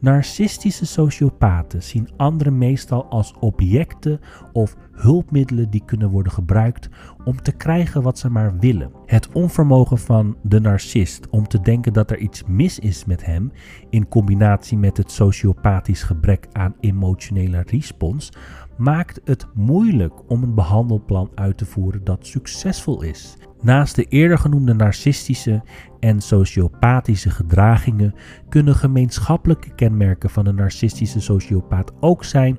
Narcistische 0.00 0.86
sociopaten 0.86 1.82
zien 1.82 2.08
anderen 2.16 2.58
meestal 2.58 3.04
als 3.04 3.34
objecten 3.40 4.20
of 4.52 4.76
hulpmiddelen 4.92 5.70
die 5.70 5.84
kunnen 5.84 6.10
worden 6.10 6.32
gebruikt 6.32 6.88
om 7.24 7.42
te 7.42 7.52
krijgen 7.52 8.02
wat 8.02 8.18
ze 8.18 8.30
maar 8.30 8.58
willen. 8.58 8.90
Het 9.06 9.32
onvermogen 9.32 9.98
van 9.98 10.36
de 10.42 10.60
narcist 10.60 11.28
om 11.28 11.48
te 11.48 11.60
denken 11.60 11.92
dat 11.92 12.10
er 12.10 12.18
iets 12.18 12.42
mis 12.46 12.78
is 12.78 13.04
met 13.04 13.24
hem, 13.24 13.52
in 13.90 14.08
combinatie 14.08 14.78
met 14.78 14.96
het 14.96 15.10
sociopathisch 15.10 16.02
gebrek 16.02 16.46
aan 16.52 16.74
emotionele 16.80 17.62
respons, 17.66 18.32
maakt 18.76 19.20
het 19.24 19.46
moeilijk 19.54 20.30
om 20.30 20.42
een 20.42 20.54
behandelplan 20.54 21.30
uit 21.34 21.58
te 21.58 21.66
voeren 21.66 22.04
dat 22.04 22.26
succesvol 22.26 23.02
is. 23.02 23.36
Naast 23.62 23.96
de 23.96 24.04
eerder 24.04 24.38
genoemde 24.38 24.74
narcistische 24.74 25.62
en 26.00 26.20
sociopathische 26.20 27.30
gedragingen 27.30 28.14
kunnen 28.48 28.74
gemeenschappelijke 28.74 29.74
kenmerken 29.74 30.30
van 30.30 30.46
een 30.46 30.54
narcistische 30.54 31.20
sociopaat 31.20 31.92
ook 32.00 32.24
zijn 32.24 32.58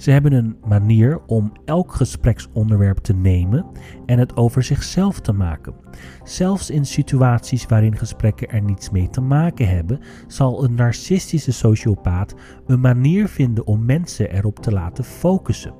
ze 0.00 0.10
hebben 0.10 0.32
een 0.32 0.56
manier 0.66 1.20
om 1.26 1.52
elk 1.64 1.92
gespreksonderwerp 1.92 2.98
te 2.98 3.12
nemen 3.12 3.66
en 4.06 4.18
het 4.18 4.36
over 4.36 4.62
zichzelf 4.62 5.20
te 5.20 5.32
maken. 5.32 5.74
Zelfs 6.22 6.70
in 6.70 6.84
situaties 6.84 7.66
waarin 7.66 7.96
gesprekken 7.96 8.48
er 8.48 8.62
niets 8.62 8.90
mee 8.90 9.10
te 9.10 9.20
maken 9.20 9.68
hebben, 9.68 10.00
zal 10.26 10.64
een 10.64 10.74
narcistische 10.74 11.52
sociopaat 11.52 12.34
een 12.66 12.80
manier 12.80 13.28
vinden 13.28 13.66
om 13.66 13.84
mensen 13.84 14.34
erop 14.34 14.58
te 14.58 14.72
laten 14.72 15.04
focussen. 15.04 15.74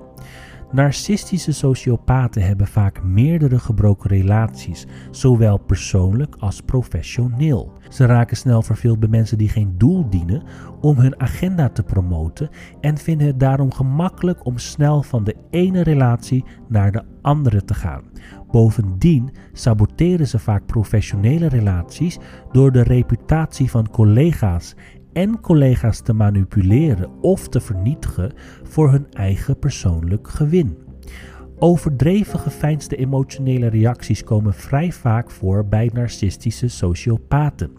Narcistische 0.73 1.53
sociopaten 1.53 2.43
hebben 2.43 2.67
vaak 2.67 3.03
meerdere 3.03 3.59
gebroken 3.59 4.11
relaties, 4.11 4.87
zowel 5.11 5.59
persoonlijk 5.59 6.37
als 6.39 6.61
professioneel. 6.61 7.73
Ze 7.89 8.07
raken 8.07 8.37
snel 8.37 8.63
verveeld 8.63 9.01
bij 9.01 9.09
mensen 9.09 9.39
die 9.39 9.49
geen 9.49 9.75
doel 9.79 10.11
dienen 10.11 10.43
om 10.81 10.97
hun 10.97 11.21
agenda 11.21 11.69
te 11.69 11.83
promoten 11.83 12.49
en 12.81 12.97
vinden 12.97 13.27
het 13.27 13.41
daarom 13.41 13.73
gemakkelijk 13.73 14.47
om 14.47 14.59
snel 14.59 15.03
van 15.03 15.25
de 15.25 15.37
ene 15.51 15.83
relatie 15.83 16.45
naar 16.69 16.93
de 16.93 17.03
andere 17.23 17.65
te 17.65 17.75
gaan. 17.75 18.03
Bovendien 18.51 19.31
saboteren 19.53 20.27
ze 20.29 20.39
vaak 20.39 20.67
professionele 20.67 21.47
relaties 21.47 22.19
door 22.53 22.73
de 22.73 22.83
reputatie 22.83 23.71
van 23.71 23.91
collega's 23.91 24.75
en 25.13 25.41
collega's 25.41 26.01
te 26.01 26.13
manipuleren 26.13 27.11
of 27.21 27.49
te 27.49 27.61
vernietigen 27.61 28.33
voor 28.63 28.91
hun 28.91 29.07
eigen 29.13 29.59
persoonlijk 29.59 30.29
gewin. 30.29 30.77
Overdreven 31.59 32.39
geveinsde 32.39 32.97
emotionele 32.97 33.67
reacties 33.67 34.25
komen 34.25 34.55
vrij 34.55 34.93
vaak 34.93 35.31
voor 35.31 35.67
bij 35.67 35.91
narcistische 35.93 36.69
sociopaten. 36.69 37.71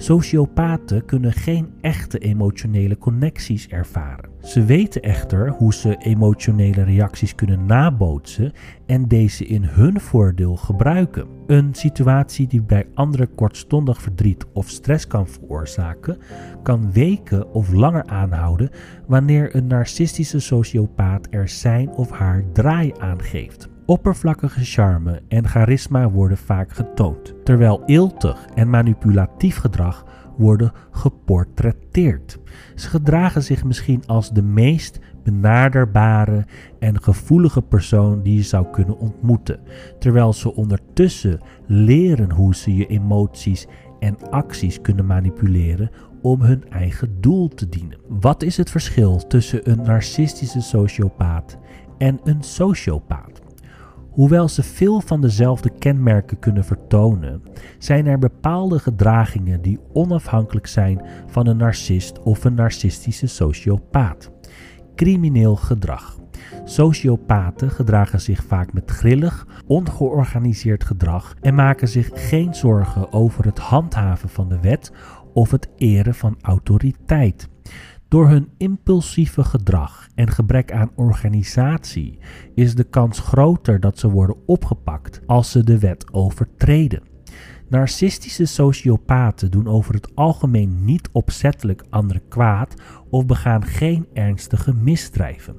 Sociopaten 0.00 1.04
kunnen 1.04 1.32
geen 1.32 1.68
echte 1.80 2.18
emotionele 2.18 2.98
connecties 2.98 3.68
ervaren. 3.68 4.30
Ze 4.42 4.64
weten 4.64 5.02
echter 5.02 5.50
hoe 5.50 5.74
ze 5.74 5.96
emotionele 5.96 6.82
reacties 6.82 7.34
kunnen 7.34 7.66
nabootsen 7.66 8.52
en 8.86 9.08
deze 9.08 9.46
in 9.46 9.64
hun 9.64 10.00
voordeel 10.00 10.56
gebruiken. 10.56 11.26
Een 11.46 11.74
situatie 11.74 12.46
die 12.46 12.62
bij 12.62 12.86
anderen 12.94 13.34
kortstondig 13.34 14.02
verdriet 14.02 14.46
of 14.52 14.68
stress 14.68 15.06
kan 15.06 15.28
veroorzaken, 15.28 16.18
kan 16.62 16.92
weken 16.92 17.52
of 17.52 17.72
langer 17.72 18.06
aanhouden 18.06 18.70
wanneer 19.06 19.56
een 19.56 19.66
narcistische 19.66 20.40
sociopaat 20.40 21.26
er 21.30 21.48
zijn 21.48 21.90
of 21.90 22.10
haar 22.10 22.44
draai 22.52 22.92
aangeeft. 22.98 23.68
Oppervlakkige 23.90 24.64
charme 24.64 25.22
en 25.28 25.48
charisma 25.48 26.10
worden 26.10 26.36
vaak 26.36 26.72
getoond, 26.72 27.34
terwijl 27.44 27.82
iltig 27.86 28.46
en 28.54 28.70
manipulatief 28.70 29.56
gedrag 29.56 30.04
worden 30.36 30.72
geportretteerd. 30.90 32.38
Ze 32.74 32.88
gedragen 32.88 33.42
zich 33.42 33.64
misschien 33.64 34.02
als 34.06 34.32
de 34.32 34.42
meest 34.42 34.98
benaderbare 35.22 36.46
en 36.78 37.02
gevoelige 37.02 37.62
persoon 37.62 38.22
die 38.22 38.36
je 38.36 38.42
zou 38.42 38.66
kunnen 38.70 38.98
ontmoeten, 38.98 39.60
terwijl 39.98 40.32
ze 40.32 40.54
ondertussen 40.54 41.40
leren 41.66 42.32
hoe 42.32 42.54
ze 42.54 42.76
je 42.76 42.86
emoties 42.86 43.66
en 44.00 44.30
acties 44.30 44.80
kunnen 44.80 45.06
manipuleren 45.06 45.90
om 46.22 46.40
hun 46.40 46.64
eigen 46.68 47.20
doel 47.20 47.48
te 47.48 47.68
dienen. 47.68 47.98
Wat 48.08 48.42
is 48.42 48.56
het 48.56 48.70
verschil 48.70 49.26
tussen 49.26 49.70
een 49.70 49.82
narcistische 49.82 50.60
sociopaat 50.60 51.58
en 51.98 52.20
een 52.24 52.42
sociopaat? 52.42 53.39
Hoewel 54.20 54.48
ze 54.48 54.62
veel 54.62 55.00
van 55.00 55.20
dezelfde 55.20 55.70
kenmerken 55.78 56.38
kunnen 56.38 56.64
vertonen, 56.64 57.42
zijn 57.78 58.06
er 58.06 58.18
bepaalde 58.18 58.78
gedragingen 58.78 59.62
die 59.62 59.78
onafhankelijk 59.92 60.66
zijn 60.66 61.02
van 61.26 61.46
een 61.46 61.56
narcist 61.56 62.22
of 62.22 62.44
een 62.44 62.54
narcistische 62.54 63.26
sociopaat. 63.26 64.30
Crimineel 64.94 65.56
gedrag. 65.56 66.18
Sociopaten 66.64 67.70
gedragen 67.70 68.20
zich 68.20 68.44
vaak 68.44 68.72
met 68.72 68.90
grillig, 68.90 69.46
ongeorganiseerd 69.66 70.84
gedrag 70.84 71.34
en 71.40 71.54
maken 71.54 71.88
zich 71.88 72.10
geen 72.12 72.54
zorgen 72.54 73.12
over 73.12 73.44
het 73.44 73.58
handhaven 73.58 74.28
van 74.28 74.48
de 74.48 74.60
wet 74.60 74.92
of 75.32 75.50
het 75.50 75.68
eren 75.76 76.14
van 76.14 76.36
autoriteit. 76.40 77.48
Door 78.10 78.28
hun 78.28 78.48
impulsieve 78.56 79.44
gedrag 79.44 80.08
en 80.14 80.28
gebrek 80.28 80.72
aan 80.72 80.90
organisatie 80.94 82.18
is 82.54 82.74
de 82.74 82.84
kans 82.84 83.18
groter 83.18 83.80
dat 83.80 83.98
ze 83.98 84.10
worden 84.10 84.36
opgepakt 84.46 85.20
als 85.26 85.50
ze 85.50 85.64
de 85.64 85.78
wet 85.78 86.12
overtreden. 86.12 87.02
Narcistische 87.68 88.44
sociopaten 88.44 89.50
doen 89.50 89.66
over 89.66 89.94
het 89.94 90.14
algemeen 90.14 90.84
niet 90.84 91.08
opzettelijk 91.12 91.84
anderen 91.90 92.28
kwaad 92.28 92.74
of 93.10 93.26
begaan 93.26 93.64
geen 93.64 94.06
ernstige 94.12 94.74
misdrijven. 94.74 95.56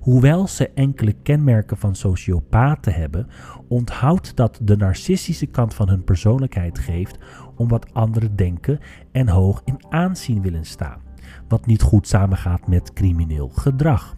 Hoewel 0.00 0.48
ze 0.48 0.68
enkele 0.68 1.12
kenmerken 1.12 1.76
van 1.76 1.94
sociopaten 1.94 2.94
hebben, 2.94 3.26
onthoudt 3.68 4.36
dat 4.36 4.58
de 4.62 4.76
narcistische 4.76 5.46
kant 5.46 5.74
van 5.74 5.88
hun 5.88 6.04
persoonlijkheid 6.04 6.78
geeft 6.78 7.18
om 7.54 7.68
wat 7.68 7.94
anderen 7.94 8.36
denken 8.36 8.78
en 9.12 9.28
hoog 9.28 9.62
in 9.64 9.84
aanzien 9.88 10.42
willen 10.42 10.64
staan 10.64 11.05
wat 11.48 11.66
niet 11.66 11.82
goed 11.82 12.08
samengaat 12.08 12.68
met 12.68 12.92
crimineel 12.92 13.48
gedrag. 13.48 14.16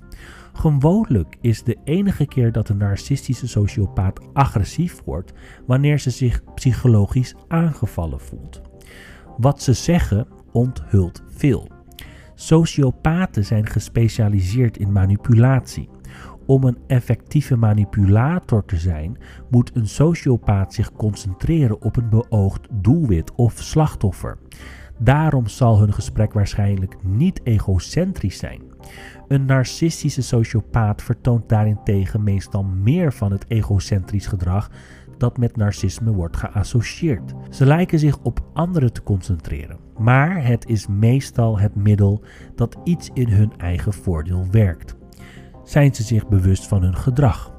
Gewoonlijk 0.53 1.37
is 1.41 1.62
de 1.62 1.77
enige 1.85 2.27
keer 2.27 2.53
dat 2.53 2.69
een 2.69 2.77
narcistische 2.77 3.49
sociopaat 3.49 4.21
agressief 4.33 5.03
wordt 5.05 5.33
wanneer 5.67 5.99
ze 5.99 6.11
zich 6.11 6.43
psychologisch 6.55 7.35
aangevallen 7.49 8.21
voelt. 8.21 8.62
Wat 9.37 9.62
ze 9.62 9.73
zeggen 9.73 10.27
onthult 10.53 11.23
veel. 11.29 11.69
Sociopaten 12.35 13.45
zijn 13.45 13.67
gespecialiseerd 13.67 14.77
in 14.77 14.93
manipulatie. 14.93 15.88
Om 16.47 16.65
een 16.65 16.79
effectieve 16.87 17.57
manipulator 17.57 18.65
te 18.65 18.77
zijn, 18.77 19.19
moet 19.50 19.71
een 19.75 19.88
sociopaat 19.88 20.75
zich 20.75 20.93
concentreren 20.93 21.83
op 21.83 21.97
een 21.97 22.09
beoogd 22.09 22.67
doelwit 22.71 23.35
of 23.35 23.53
slachtoffer. 23.62 24.38
Daarom 24.99 25.47
zal 25.47 25.78
hun 25.78 25.93
gesprek 25.93 26.33
waarschijnlijk 26.33 26.97
niet 27.02 27.40
egocentrisch 27.45 28.38
zijn. 28.38 28.62
Een 29.28 29.45
narcistische 29.45 30.23
sociopaat 30.23 31.02
vertoont 31.02 31.49
daarentegen 31.49 32.23
meestal 32.23 32.62
meer 32.62 33.12
van 33.12 33.33
het 33.33 33.45
egocentrisch 33.49 34.26
gedrag 34.26 34.71
dat 35.19 35.38
met 35.38 35.57
narcisme 35.57 36.12
wordt 36.12 36.37
geassocieerd. 36.37 37.35
Ze 37.50 37.67
lijken 37.67 37.99
zich 37.99 38.19
op 38.23 38.40
anderen 38.52 38.93
te 38.93 39.02
concentreren, 39.02 39.78
maar 39.99 40.45
het 40.45 40.67
is 40.67 40.87
meestal 40.87 41.59
het 41.59 41.75
middel 41.75 42.23
dat 42.55 42.76
iets 42.85 43.11
in 43.14 43.28
hun 43.28 43.52
eigen 43.57 43.93
voordeel 43.93 44.47
werkt. 44.50 44.97
Zijn 45.64 45.95
ze 45.95 46.02
zich 46.02 46.28
bewust 46.28 46.67
van 46.67 46.83
hun 46.83 46.97
gedrag? 46.97 47.58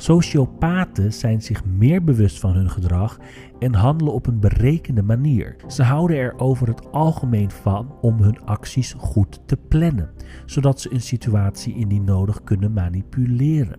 Sociopaten 0.00 1.12
zijn 1.12 1.42
zich 1.42 1.64
meer 1.64 2.04
bewust 2.04 2.38
van 2.38 2.54
hun 2.54 2.70
gedrag 2.70 3.18
en 3.58 3.74
handelen 3.74 4.12
op 4.12 4.26
een 4.26 4.40
berekende 4.40 5.02
manier. 5.02 5.56
Ze 5.66 5.82
houden 5.82 6.16
er 6.16 6.38
over 6.38 6.68
het 6.68 6.92
algemeen 6.92 7.50
van 7.50 7.94
om 8.00 8.22
hun 8.22 8.40
acties 8.44 8.94
goed 8.98 9.40
te 9.46 9.56
plannen, 9.56 10.10
zodat 10.46 10.80
ze 10.80 10.92
een 10.92 11.00
situatie 11.00 11.74
indien 11.74 12.04
nodig 12.04 12.44
kunnen 12.44 12.72
manipuleren. 12.72 13.78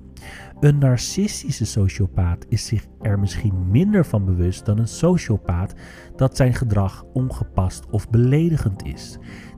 Een 0.60 0.78
narcistische 0.78 1.66
sociopaat 1.66 2.46
is 2.50 2.66
zich 2.66 2.88
er 3.02 3.20
misschien 3.20 3.70
minder 3.70 4.06
van 4.06 4.26
bewust 4.26 4.66
dan 4.66 4.78
een 4.78 4.88
sociopaat 4.88 5.74
dat 6.16 6.36
zijn 6.38 6.54
gedrag 6.54 7.04
ongepast 7.14 7.90
of 7.90 8.10
beledigend 8.10 8.86
is. 8.86 9.18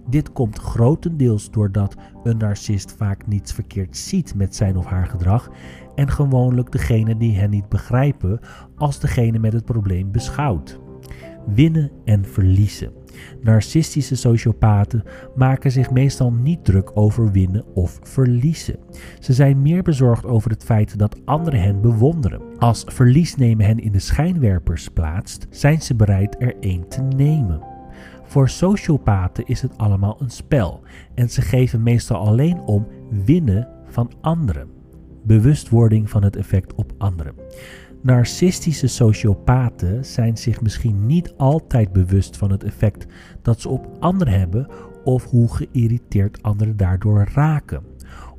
Dit 0.09 0.31
komt 0.31 0.59
grotendeels 0.59 1.51
doordat 1.51 1.95
een 2.23 2.37
narcist 2.37 2.95
vaak 2.97 3.27
niets 3.27 3.53
verkeerd 3.53 3.97
ziet 3.97 4.35
met 4.35 4.55
zijn 4.55 4.77
of 4.77 4.85
haar 4.85 5.07
gedrag 5.07 5.49
en 5.95 6.09
gewoonlijk 6.09 6.71
degene 6.71 7.17
die 7.17 7.37
hen 7.37 7.49
niet 7.49 7.69
begrijpen 7.69 8.39
als 8.75 8.99
degene 8.99 9.39
met 9.39 9.53
het 9.53 9.65
probleem 9.65 10.11
beschouwt. 10.11 10.79
Winnen 11.45 11.91
en 12.05 12.25
verliezen. 12.25 12.91
Narcistische 13.41 14.15
sociopaten 14.15 15.03
maken 15.35 15.71
zich 15.71 15.91
meestal 15.91 16.31
niet 16.31 16.65
druk 16.65 16.91
over 16.93 17.31
winnen 17.31 17.65
of 17.73 17.99
verliezen. 18.01 18.79
Ze 19.19 19.33
zijn 19.33 19.61
meer 19.61 19.83
bezorgd 19.83 20.25
over 20.25 20.51
het 20.51 20.63
feit 20.63 20.97
dat 20.99 21.25
anderen 21.25 21.61
hen 21.61 21.81
bewonderen. 21.81 22.41
Als 22.57 22.83
verlies 22.87 23.35
nemen 23.35 23.65
hen 23.65 23.79
in 23.79 23.91
de 23.91 23.99
schijnwerpers 23.99 24.89
plaatst, 24.89 25.47
zijn 25.49 25.81
ze 25.81 25.95
bereid 25.95 26.35
er 26.39 26.55
één 26.59 26.87
te 26.87 27.01
nemen. 27.01 27.61
Voor 28.23 28.49
sociopaten 28.49 29.45
is 29.45 29.61
het 29.61 29.77
allemaal 29.77 30.17
een 30.19 30.29
spel 30.29 30.81
en 31.15 31.29
ze 31.29 31.41
geven 31.41 31.83
meestal 31.83 32.17
alleen 32.17 32.59
om 32.59 32.87
winnen 33.25 33.67
van 33.85 34.11
anderen. 34.21 34.72
Bewustwording 35.23 36.09
van 36.09 36.23
het 36.23 36.35
effect 36.35 36.75
op 36.75 36.93
anderen. 36.97 37.33
Narcistische 38.01 38.87
sociopaten 38.87 40.05
zijn 40.05 40.37
zich 40.37 40.61
misschien 40.61 41.05
niet 41.05 41.33
altijd 41.37 41.93
bewust 41.93 42.37
van 42.37 42.51
het 42.51 42.63
effect 42.63 43.05
dat 43.41 43.61
ze 43.61 43.69
op 43.69 43.87
anderen 43.99 44.39
hebben 44.39 44.67
of 45.03 45.25
hoe 45.25 45.55
geïrriteerd 45.55 46.41
anderen 46.41 46.77
daardoor 46.77 47.27
raken. 47.33 47.83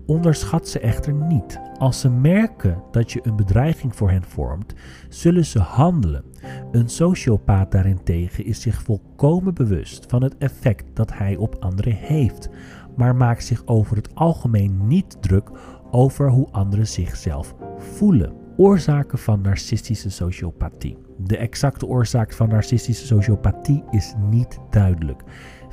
Onderschat 0.07 0.69
ze 0.69 0.79
echter 0.81 1.12
niet. 1.12 1.61
Als 1.79 2.00
ze 2.00 2.11
merken 2.11 2.83
dat 2.91 3.12
je 3.12 3.21
een 3.23 3.37
bedreiging 3.37 3.97
voor 3.97 4.11
hen 4.11 4.23
vormt, 4.23 4.75
zullen 5.09 5.45
ze 5.45 5.59
handelen. 5.59 6.25
Een 6.73 6.88
sociopaat 6.88 7.73
daarentegen 7.73 8.45
is 8.45 8.61
zich 8.61 8.83
volkomen 8.83 9.55
bewust 9.55 10.05
van 10.09 10.23
het 10.23 10.37
effect 10.38 10.85
dat 10.95 11.12
hij 11.12 11.37
op 11.37 11.57
anderen 11.61 11.95
heeft, 11.95 12.49
maar 12.97 13.17
maakt 13.17 13.45
zich 13.45 13.67
over 13.67 13.97
het 13.97 14.14
algemeen 14.14 14.87
niet 14.87 15.17
druk 15.21 15.50
over 15.95 16.31
hoe 16.31 16.49
anderen 16.51 16.87
zichzelf 16.87 17.55
voelen. 17.79 18.33
Oorzaken 18.57 19.19
van 19.19 19.41
narcistische 19.41 20.11
sociopathie. 20.11 20.99
De 21.19 21.37
exacte 21.37 21.87
oorzaak 21.87 22.33
van 22.33 22.49
narcistische 22.49 23.07
sociopathie 23.07 23.85
is 23.91 24.15
niet 24.31 24.59
duidelijk. 24.71 25.23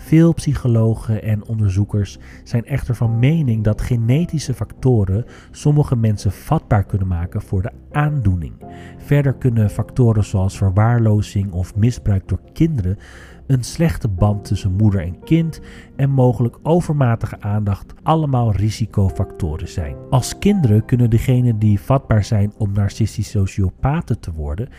Veel 0.03 0.34
psychologen 0.34 1.24
en 1.24 1.46
onderzoekers 1.46 2.17
zijn 2.43 2.65
echter 2.65 2.96
van 2.96 3.20
mening 3.20 3.63
dat 3.63 3.81
genetische 3.81 4.53
factoren 4.53 5.25
sommige 5.51 5.96
mensen 5.96 6.31
vatbaar 6.31 6.84
kunnen 6.84 7.08
maken 7.08 7.41
voor 7.41 7.62
de 7.62 7.72
aandoening. 7.91 8.53
Verder 8.98 9.34
kunnen 9.34 9.70
factoren 9.70 10.24
zoals 10.24 10.58
verwaarlozing 10.58 11.51
of 11.51 11.75
misbruik 11.75 12.27
door 12.27 12.39
kinderen 12.53 12.98
een 13.48 13.63
slechte 13.63 14.08
band 14.08 14.46
tussen 14.46 14.75
moeder 14.75 15.01
en 15.01 15.20
kind 15.24 15.62
en 15.96 16.10
mogelijk 16.10 16.58
overmatige 16.63 17.41
aandacht 17.41 17.93
allemaal 18.03 18.51
risicofactoren 18.51 19.67
zijn. 19.67 19.96
Als 20.10 20.38
kinderen 20.38 20.86
kunnen 20.86 21.10
degenen 21.10 21.60
die 21.60 21.79
vatbaar 21.79 22.24
zijn 22.24 22.53
om 22.58 22.72
narcistische 22.72 23.38
sociopaten 23.38 24.20
te 24.20 24.31
worden, 24.31 24.70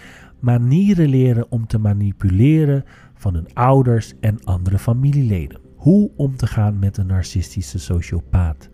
manieren 0.41 1.09
leren 1.09 1.47
om 1.51 1.67
te 1.67 1.79
manipuleren 1.79 2.85
van 3.23 3.35
hun 3.35 3.55
ouders 3.55 4.13
en 4.21 4.45
andere 4.45 4.79
familieleden. 4.79 5.61
Hoe 5.77 6.11
om 6.17 6.37
te 6.37 6.47
gaan 6.47 6.79
met 6.79 6.97
een 6.97 7.07
narcistische 7.07 7.79
sociopaat. 7.79 8.69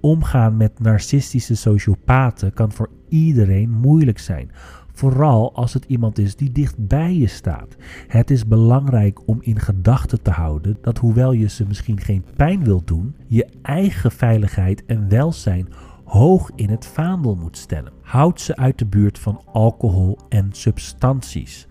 Omgaan 0.00 0.56
met 0.56 0.80
narcistische 0.80 1.54
sociopaten 1.54 2.52
kan 2.52 2.72
voor 2.72 2.90
iedereen 3.08 3.70
moeilijk 3.70 4.18
zijn. 4.18 4.50
Vooral 4.92 5.54
als 5.54 5.72
het 5.72 5.84
iemand 5.84 6.18
is 6.18 6.36
die 6.36 6.52
dicht 6.52 6.86
bij 6.86 7.16
je 7.16 7.26
staat. 7.26 7.76
Het 8.08 8.30
is 8.30 8.46
belangrijk 8.46 9.28
om 9.28 9.38
in 9.40 9.58
gedachten 9.58 10.22
te 10.22 10.30
houden 10.30 10.78
dat 10.80 10.98
hoewel 10.98 11.32
je 11.32 11.48
ze 11.48 11.66
misschien 11.66 12.00
geen 12.00 12.24
pijn 12.36 12.64
wilt 12.64 12.86
doen, 12.86 13.16
je 13.26 13.48
eigen 13.62 14.10
veiligheid 14.10 14.84
en 14.84 15.08
welzijn 15.08 15.68
hoog 16.04 16.50
in 16.54 16.70
het 16.70 16.86
vaandel 16.86 17.34
moet 17.34 17.56
stellen. 17.56 17.92
Houd 18.00 18.40
ze 18.40 18.56
uit 18.56 18.78
de 18.78 18.86
buurt 18.86 19.18
van 19.18 19.40
alcohol 19.52 20.18
en 20.28 20.48
substanties. 20.50 21.66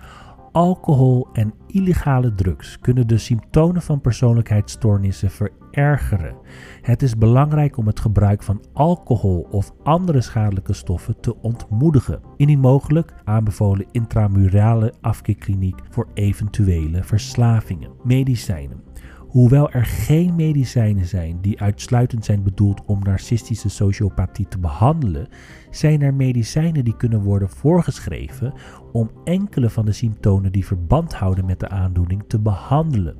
Alcohol 0.51 1.27
en 1.33 1.53
illegale 1.67 2.35
drugs 2.35 2.79
kunnen 2.79 3.07
de 3.07 3.17
symptomen 3.17 3.81
van 3.81 4.01
persoonlijkheidsstoornissen 4.01 5.31
verergeren. 5.31 6.35
Het 6.81 7.01
is 7.01 7.17
belangrijk 7.17 7.77
om 7.77 7.87
het 7.87 7.99
gebruik 7.99 8.43
van 8.43 8.63
alcohol 8.73 9.47
of 9.51 9.71
andere 9.83 10.21
schadelijke 10.21 10.73
stoffen 10.73 11.19
te 11.19 11.41
ontmoedigen. 11.41 12.21
Indien 12.37 12.59
mogelijk 12.59 13.13
aanbevolen 13.23 13.85
intramurale 13.91 14.93
afkeerkliniek 15.01 15.79
voor 15.89 16.07
eventuele 16.13 17.03
verslavingen. 17.03 17.91
Medicijnen. 18.03 18.90
Hoewel 19.32 19.72
er 19.72 19.86
geen 19.86 20.36
medicijnen 20.36 21.06
zijn 21.06 21.41
die 21.41 21.62
uitsluitend 21.62 22.26
zijn 22.26 22.44
bedoeld 22.44 22.86
om 22.86 23.00
narcistische 23.04 23.70
sociopathie 23.70 24.48
te 24.48 24.60
behandelen, 24.60 25.28
zijn 25.70 26.02
er 26.02 26.13
medicijnen 26.13 26.86
die 26.86 26.98
kunnen 26.98 27.22
worden 27.22 27.50
voorgeschreven 27.50 28.54
om 28.91 29.12
enkele 29.24 29.70
van 29.70 29.86
de 29.86 29.91
symptomen 29.91 30.52
die 30.52 30.65
verband 30.65 31.13
houden 31.13 31.46
met 31.46 31.60
de 31.60 31.70
aandoening 31.70 32.24
te 32.28 32.39
behandelen. 32.39 33.15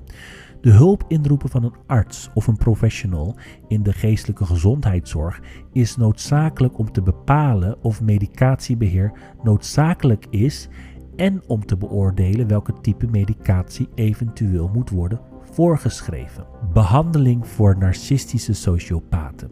De 0.62 0.72
hulp 0.72 1.04
inroepen 1.08 1.50
van 1.50 1.64
een 1.64 1.76
arts 1.88 2.30
of 2.34 2.48
een 2.48 2.58
professional 2.58 3.36
in 3.68 3.84
de 3.84 3.94
geestelijke 3.94 4.46
gezondheidszorg 4.46 5.40
is 5.74 5.96
noodzakelijk 5.96 6.78
om 6.78 6.92
te 6.92 7.02
bepalen 7.02 7.84
of 7.84 8.02
medicatiebeheer 8.02 9.12
noodzakelijk 9.44 10.26
is 10.30 10.70
en 11.16 11.42
om 11.48 11.66
te 11.66 11.78
beoordelen 11.78 12.48
welke 12.48 12.74
type 12.82 13.08
medicatie 13.08 13.90
eventueel 13.96 14.70
moet 14.74 14.90
worden 14.90 15.20
voorgeschreven. 15.52 16.46
Behandeling 16.74 17.48
voor 17.48 17.78
narcistische 17.78 18.54
sociopaten. 18.54 19.52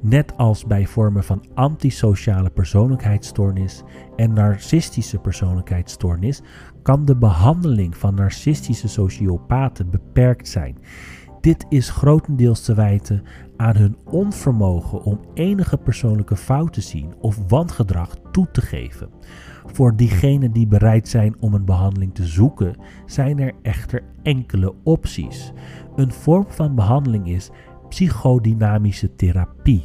Net 0.00 0.36
als 0.36 0.64
bij 0.64 0.86
vormen 0.86 1.24
van 1.24 1.44
antisociale 1.54 2.50
persoonlijkheidsstoornis 2.50 3.82
en 4.16 4.32
narcistische 4.32 5.18
persoonlijkheidsstoornis 5.18 6.42
kan 6.82 7.04
de 7.04 7.16
behandeling 7.16 7.96
van 7.96 8.14
narcistische 8.14 8.88
sociopaten 8.88 9.90
beperkt 9.90 10.48
zijn. 10.48 10.76
Dit 11.40 11.66
is 11.68 11.90
grotendeels 11.90 12.62
te 12.62 12.74
wijten 12.74 13.22
aan 13.62 13.76
hun 13.76 13.96
onvermogen 14.04 15.02
om 15.02 15.20
enige 15.34 15.76
persoonlijke 15.76 16.36
fout 16.36 16.72
te 16.72 16.80
zien 16.80 17.14
of 17.20 17.38
wangedrag 17.48 18.16
toe 18.32 18.50
te 18.50 18.60
geven. 18.60 19.08
Voor 19.66 19.96
diegenen 19.96 20.52
die 20.52 20.66
bereid 20.66 21.08
zijn 21.08 21.36
om 21.40 21.54
een 21.54 21.64
behandeling 21.64 22.14
te 22.14 22.26
zoeken, 22.26 22.76
zijn 23.06 23.38
er 23.38 23.52
echter 23.62 24.02
enkele 24.22 24.74
opties. 24.84 25.52
Een 25.96 26.12
vorm 26.12 26.46
van 26.48 26.74
behandeling 26.74 27.28
is 27.28 27.50
psychodynamische 27.88 29.14
therapie. 29.14 29.84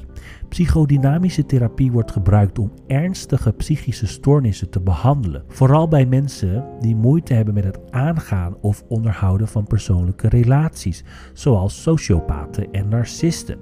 Psychodynamische 0.50 1.46
therapie 1.46 1.92
wordt 1.92 2.12
gebruikt 2.12 2.60
om 2.60 2.72
ernstige 2.88 3.52
psychische 3.52 4.08
stoornissen 4.08 4.70
te 4.70 4.80
behandelen, 4.80 5.44
vooral 5.48 5.88
bij 5.88 6.06
mensen 6.06 6.66
die 6.80 6.96
moeite 6.96 7.34
hebben 7.34 7.54
met 7.54 7.64
het 7.64 7.80
aangaan 7.92 8.58
of 8.62 8.84
onderhouden 8.88 9.48
van 9.48 9.68
persoonlijke 9.68 10.30
relaties, 10.30 11.04
zoals 11.34 11.82
sociopaten 11.82 12.72
en 12.72 12.90
narcisten. 12.90 13.60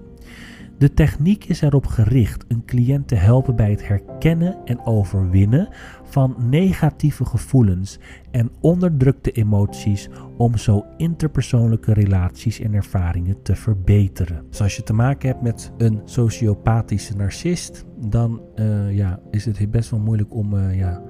De 0.78 0.94
techniek 0.94 1.46
is 1.46 1.62
erop 1.62 1.86
gericht 1.86 2.46
een 2.48 2.66
cliënt 2.66 3.08
te 3.08 3.16
helpen 3.16 3.56
bij 3.56 3.70
het 3.70 3.88
herkennen 3.88 4.58
en 4.66 4.86
overwinnen 4.86 5.70
van 6.04 6.36
negatieve 6.50 7.26
gevoelens 7.26 8.00
en 8.32 8.52
onderdrukte 8.62 9.32
emoties 9.32 10.10
om 10.38 10.58
zo 10.58 10.86
interpersoonlijke 10.98 11.94
relaties 11.94 12.60
en 12.60 12.74
ervaringen 12.74 13.42
te 13.42 13.56
verbeteren. 13.56 14.46
Dus 14.50 14.62
als 14.62 14.76
je 14.76 14.84
te 14.84 14.94
maken 14.94 15.30
hebt 15.30 15.42
met 15.42 15.72
een 15.78 16.02
sociopathische 16.06 17.16
narcist, 17.16 17.86
dan 18.08 18.42
uh, 18.56 18.96
ja, 18.96 19.20
is 19.32 19.46
het 19.46 19.72
best 19.72 19.90
wel 19.90 20.00
moeilijk 20.00 20.34
om, 20.34 20.54
uh, 20.54 20.78
ja, 20.78 21.02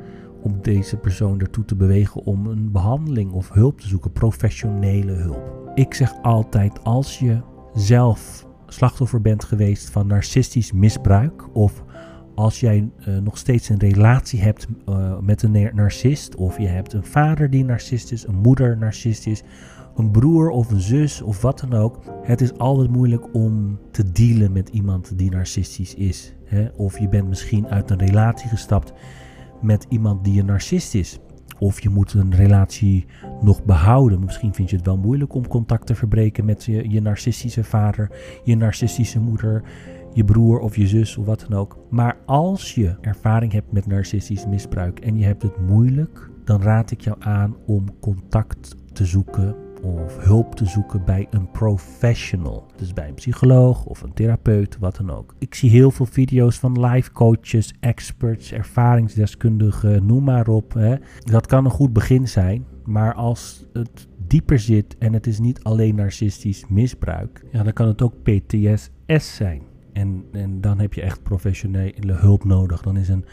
om 0.41 0.61
deze 0.61 0.97
persoon 0.97 1.39
ertoe 1.39 1.65
te 1.65 1.75
bewegen 1.75 2.23
om 2.23 2.47
een 2.47 2.71
behandeling 2.71 3.31
of 3.31 3.49
hulp 3.49 3.79
te 3.79 3.87
zoeken, 3.87 4.11
professionele 4.11 5.11
hulp. 5.11 5.71
Ik 5.75 5.93
zeg 5.93 6.13
altijd, 6.21 6.83
als 6.83 7.19
je 7.19 7.41
zelf 7.73 8.47
slachtoffer 8.75 9.21
bent 9.21 9.43
geweest 9.43 9.89
van 9.89 10.07
narcistisch 10.07 10.71
misbruik 10.71 11.55
of 11.55 11.83
als 12.35 12.59
jij 12.59 12.89
uh, 12.99 13.17
nog 13.17 13.37
steeds 13.37 13.69
een 13.69 13.79
relatie 13.79 14.41
hebt 14.41 14.67
uh, 14.89 15.19
met 15.19 15.43
een 15.43 15.69
narcist, 15.73 16.35
of 16.35 16.57
je 16.57 16.67
hebt 16.67 16.93
een 16.93 17.05
vader 17.05 17.49
die 17.49 17.65
narcist 17.65 18.11
is, 18.11 18.27
een 18.27 18.35
moeder 18.35 18.77
narcist 18.77 19.27
is, 19.27 19.43
een 19.95 20.11
broer 20.11 20.49
of 20.49 20.71
een 20.71 20.79
zus 20.79 21.21
of 21.21 21.41
wat 21.41 21.59
dan 21.59 21.73
ook. 21.73 21.99
Het 22.23 22.41
is 22.41 22.57
altijd 22.57 22.89
moeilijk 22.89 23.33
om 23.33 23.79
te 23.91 24.11
dealen 24.11 24.51
met 24.51 24.69
iemand 24.69 25.17
die 25.17 25.31
narcistisch 25.31 25.93
is. 25.93 26.33
Hè? 26.45 26.67
Of 26.75 26.99
je 26.99 27.09
bent 27.09 27.27
misschien 27.27 27.67
uit 27.67 27.89
een 27.89 27.99
relatie 27.99 28.49
gestapt 28.49 28.93
met 29.61 29.85
iemand 29.89 30.23
die 30.23 30.39
een 30.39 30.45
narcist 30.45 30.95
is. 30.95 31.19
Of 31.59 31.81
je 31.81 31.89
moet 31.89 32.13
een 32.13 32.35
relatie 32.35 33.05
nog 33.41 33.63
behouden. 33.63 34.19
Misschien 34.19 34.53
vind 34.53 34.69
je 34.69 34.75
het 34.75 34.85
wel 34.85 34.97
moeilijk 34.97 35.33
om 35.33 35.47
contact 35.47 35.87
te 35.87 35.95
verbreken 35.95 36.45
met 36.45 36.63
je, 36.63 36.89
je 36.89 37.01
narcistische 37.01 37.63
vader, 37.63 38.11
je 38.43 38.55
narcistische 38.55 39.19
moeder, 39.19 39.63
je 40.13 40.23
broer 40.23 40.59
of 40.59 40.75
je 40.75 40.87
zus 40.87 41.17
of 41.17 41.25
wat 41.25 41.45
dan 41.49 41.59
ook. 41.59 41.77
Maar 41.89 42.17
als 42.25 42.75
je 42.75 42.95
ervaring 43.01 43.51
hebt 43.51 43.71
met 43.71 43.87
narcistisch 43.87 44.47
misbruik 44.47 44.99
en 44.99 45.17
je 45.17 45.25
hebt 45.25 45.43
het 45.43 45.61
moeilijk, 45.67 46.29
dan 46.43 46.61
raad 46.61 46.91
ik 46.91 47.01
jou 47.01 47.17
aan 47.19 47.55
om 47.65 47.99
contact 47.99 48.75
te 48.93 49.05
zoeken 49.05 49.64
of 49.85 50.17
hulp 50.17 50.55
te 50.55 50.65
zoeken 50.65 51.05
bij 51.05 51.27
een 51.29 51.51
professional. 51.51 52.65
Dus 52.75 52.93
bij 52.93 53.07
een 53.07 53.13
psycholoog 53.13 53.85
of 53.85 54.01
een 54.01 54.13
therapeut, 54.13 54.77
wat 54.79 54.95
dan 54.95 55.09
ook. 55.09 55.35
Ik 55.39 55.55
zie 55.55 55.69
heel 55.69 55.91
veel 55.91 56.05
video's 56.05 56.59
van 56.59 56.85
life 56.85 57.11
coaches, 57.11 57.73
experts, 57.79 58.51
ervaringsdeskundigen, 58.51 60.05
noem 60.05 60.23
maar 60.23 60.47
op. 60.47 60.73
Hè. 60.73 60.95
Dat 61.19 61.47
kan 61.47 61.65
een 61.65 61.71
goed 61.71 61.93
begin 61.93 62.27
zijn, 62.27 62.65
maar 62.83 63.13
als 63.13 63.65
het 63.73 64.07
dieper 64.27 64.59
zit 64.59 64.97
en 64.97 65.13
het 65.13 65.27
is 65.27 65.39
niet 65.39 65.63
alleen 65.63 65.95
narcistisch 65.95 66.67
misbruik, 66.67 67.45
ja, 67.51 67.63
dan 67.63 67.73
kan 67.73 67.87
het 67.87 68.01
ook 68.01 68.13
PTSS 68.23 69.35
zijn. 69.35 69.61
En, 69.93 70.23
en 70.31 70.61
dan 70.61 70.79
heb 70.79 70.93
je 70.93 71.01
echt 71.01 71.23
professionele 71.23 72.13
hulp 72.13 72.43
nodig. 72.43 72.81
Dan 72.81 72.97
is 72.97 73.09
een 73.09 73.25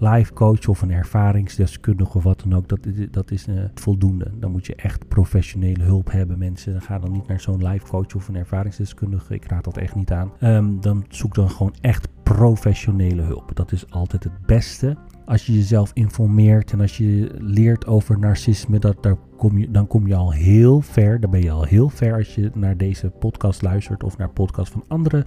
life 0.00 0.32
coach 0.32 0.68
of 0.68 0.82
een 0.82 0.90
ervaringsdeskundige 0.90 2.16
of 2.16 2.22
wat 2.22 2.40
dan 2.40 2.54
ook, 2.54 2.68
dat, 2.68 2.78
dat 3.10 3.30
is 3.30 3.48
uh, 3.48 3.60
voldoende. 3.74 4.30
Dan 4.34 4.50
moet 4.50 4.66
je 4.66 4.74
echt 4.74 5.08
professionele 5.08 5.82
hulp 5.82 6.12
hebben, 6.12 6.38
mensen. 6.38 6.72
Dan 6.72 6.82
ga 6.82 6.98
dan 6.98 7.12
niet 7.12 7.26
naar 7.26 7.40
zo'n 7.40 7.66
life 7.66 7.86
coach 7.86 8.14
of 8.14 8.28
een 8.28 8.36
ervaringsdeskundige. 8.36 9.34
Ik 9.34 9.44
raad 9.44 9.64
dat 9.64 9.76
echt 9.76 9.94
niet 9.94 10.12
aan. 10.12 10.32
Um, 10.40 10.80
dan 10.80 11.04
zoek 11.08 11.34
dan 11.34 11.50
gewoon 11.50 11.74
echt 11.80 12.08
professionele 12.22 13.22
hulp. 13.22 13.50
Dat 13.54 13.72
is 13.72 13.90
altijd 13.90 14.24
het 14.24 14.46
beste. 14.46 14.96
Als 15.24 15.46
je 15.46 15.52
jezelf 15.52 15.90
informeert 15.94 16.72
en 16.72 16.80
als 16.80 16.96
je 16.96 17.34
leert 17.38 17.86
over 17.86 18.18
narcisme, 18.18 18.78
dat, 18.78 19.02
daar 19.02 19.16
kom 19.36 19.58
je, 19.58 19.70
dan 19.70 19.86
kom 19.86 20.06
je 20.06 20.14
al 20.14 20.32
heel 20.32 20.80
ver. 20.80 21.20
Dan 21.20 21.30
ben 21.30 21.42
je 21.42 21.50
al 21.50 21.64
heel 21.64 21.88
ver 21.88 22.14
als 22.14 22.34
je 22.34 22.50
naar 22.54 22.76
deze 22.76 23.10
podcast 23.10 23.62
luistert 23.62 24.02
of 24.02 24.16
naar 24.16 24.30
podcasts 24.30 24.72
van 24.72 24.84
anderen. 24.88 25.24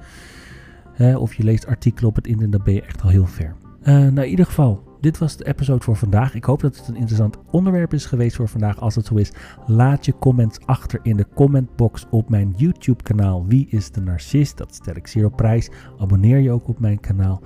Uh, 0.97 1.21
of 1.21 1.33
je 1.33 1.43
leest 1.43 1.67
artikelen 1.67 2.09
op 2.09 2.15
het 2.15 2.27
internet, 2.27 2.51
dan 2.51 2.63
ben 2.63 2.73
je 2.73 2.81
echt 2.81 3.01
al 3.01 3.09
heel 3.09 3.25
ver. 3.25 3.55
Uh, 3.83 3.93
nou, 3.93 4.21
in 4.21 4.29
ieder 4.29 4.45
geval, 4.45 4.97
dit 5.01 5.17
was 5.17 5.37
de 5.37 5.45
episode 5.45 5.83
voor 5.83 5.95
vandaag. 5.95 6.35
Ik 6.35 6.43
hoop 6.43 6.61
dat 6.61 6.77
het 6.77 6.87
een 6.87 6.95
interessant 6.95 7.37
onderwerp 7.51 7.93
is 7.93 8.05
geweest 8.05 8.35
voor 8.35 8.47
vandaag. 8.47 8.79
Als 8.79 8.95
het 8.95 9.05
zo 9.05 9.15
is, 9.15 9.31
laat 9.65 10.05
je 10.05 10.17
comments 10.19 10.59
achter 10.65 10.99
in 11.03 11.17
de 11.17 11.27
commentbox 11.35 12.07
op 12.09 12.29
mijn 12.29 12.53
YouTube-kanaal. 12.57 13.45
Wie 13.47 13.67
is 13.69 13.91
de 13.91 14.01
narcist? 14.01 14.57
Dat 14.57 14.75
stel 14.75 14.95
ik 14.95 15.07
zeer 15.07 15.25
op 15.25 15.35
prijs. 15.35 15.69
Abonneer 15.99 16.37
je 16.37 16.51
ook 16.51 16.67
op 16.67 16.79
mijn 16.79 16.99
kanaal. 16.99 17.41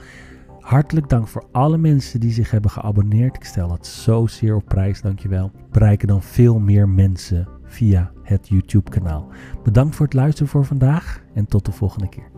Hartelijk 0.59 1.09
dank 1.09 1.27
voor 1.27 1.45
alle 1.51 1.77
mensen 1.77 2.19
die 2.19 2.31
zich 2.31 2.51
hebben 2.51 2.71
geabonneerd. 2.71 3.35
Ik 3.35 3.43
stel 3.43 3.71
het 3.71 3.87
zo 3.87 4.27
zeer 4.27 4.55
op 4.55 4.65
prijs, 4.65 5.01
dankjewel. 5.01 5.51
Bereiken 5.71 6.07
dan 6.07 6.21
veel 6.21 6.59
meer 6.59 6.89
mensen 6.89 7.47
via 7.63 8.11
het 8.23 8.47
YouTube-kanaal. 8.47 9.27
Bedankt 9.63 9.95
voor 9.95 10.05
het 10.05 10.15
luisteren 10.15 10.49
voor 10.49 10.65
vandaag 10.65 11.23
en 11.33 11.45
tot 11.45 11.65
de 11.65 11.71
volgende 11.71 12.09
keer. 12.09 12.35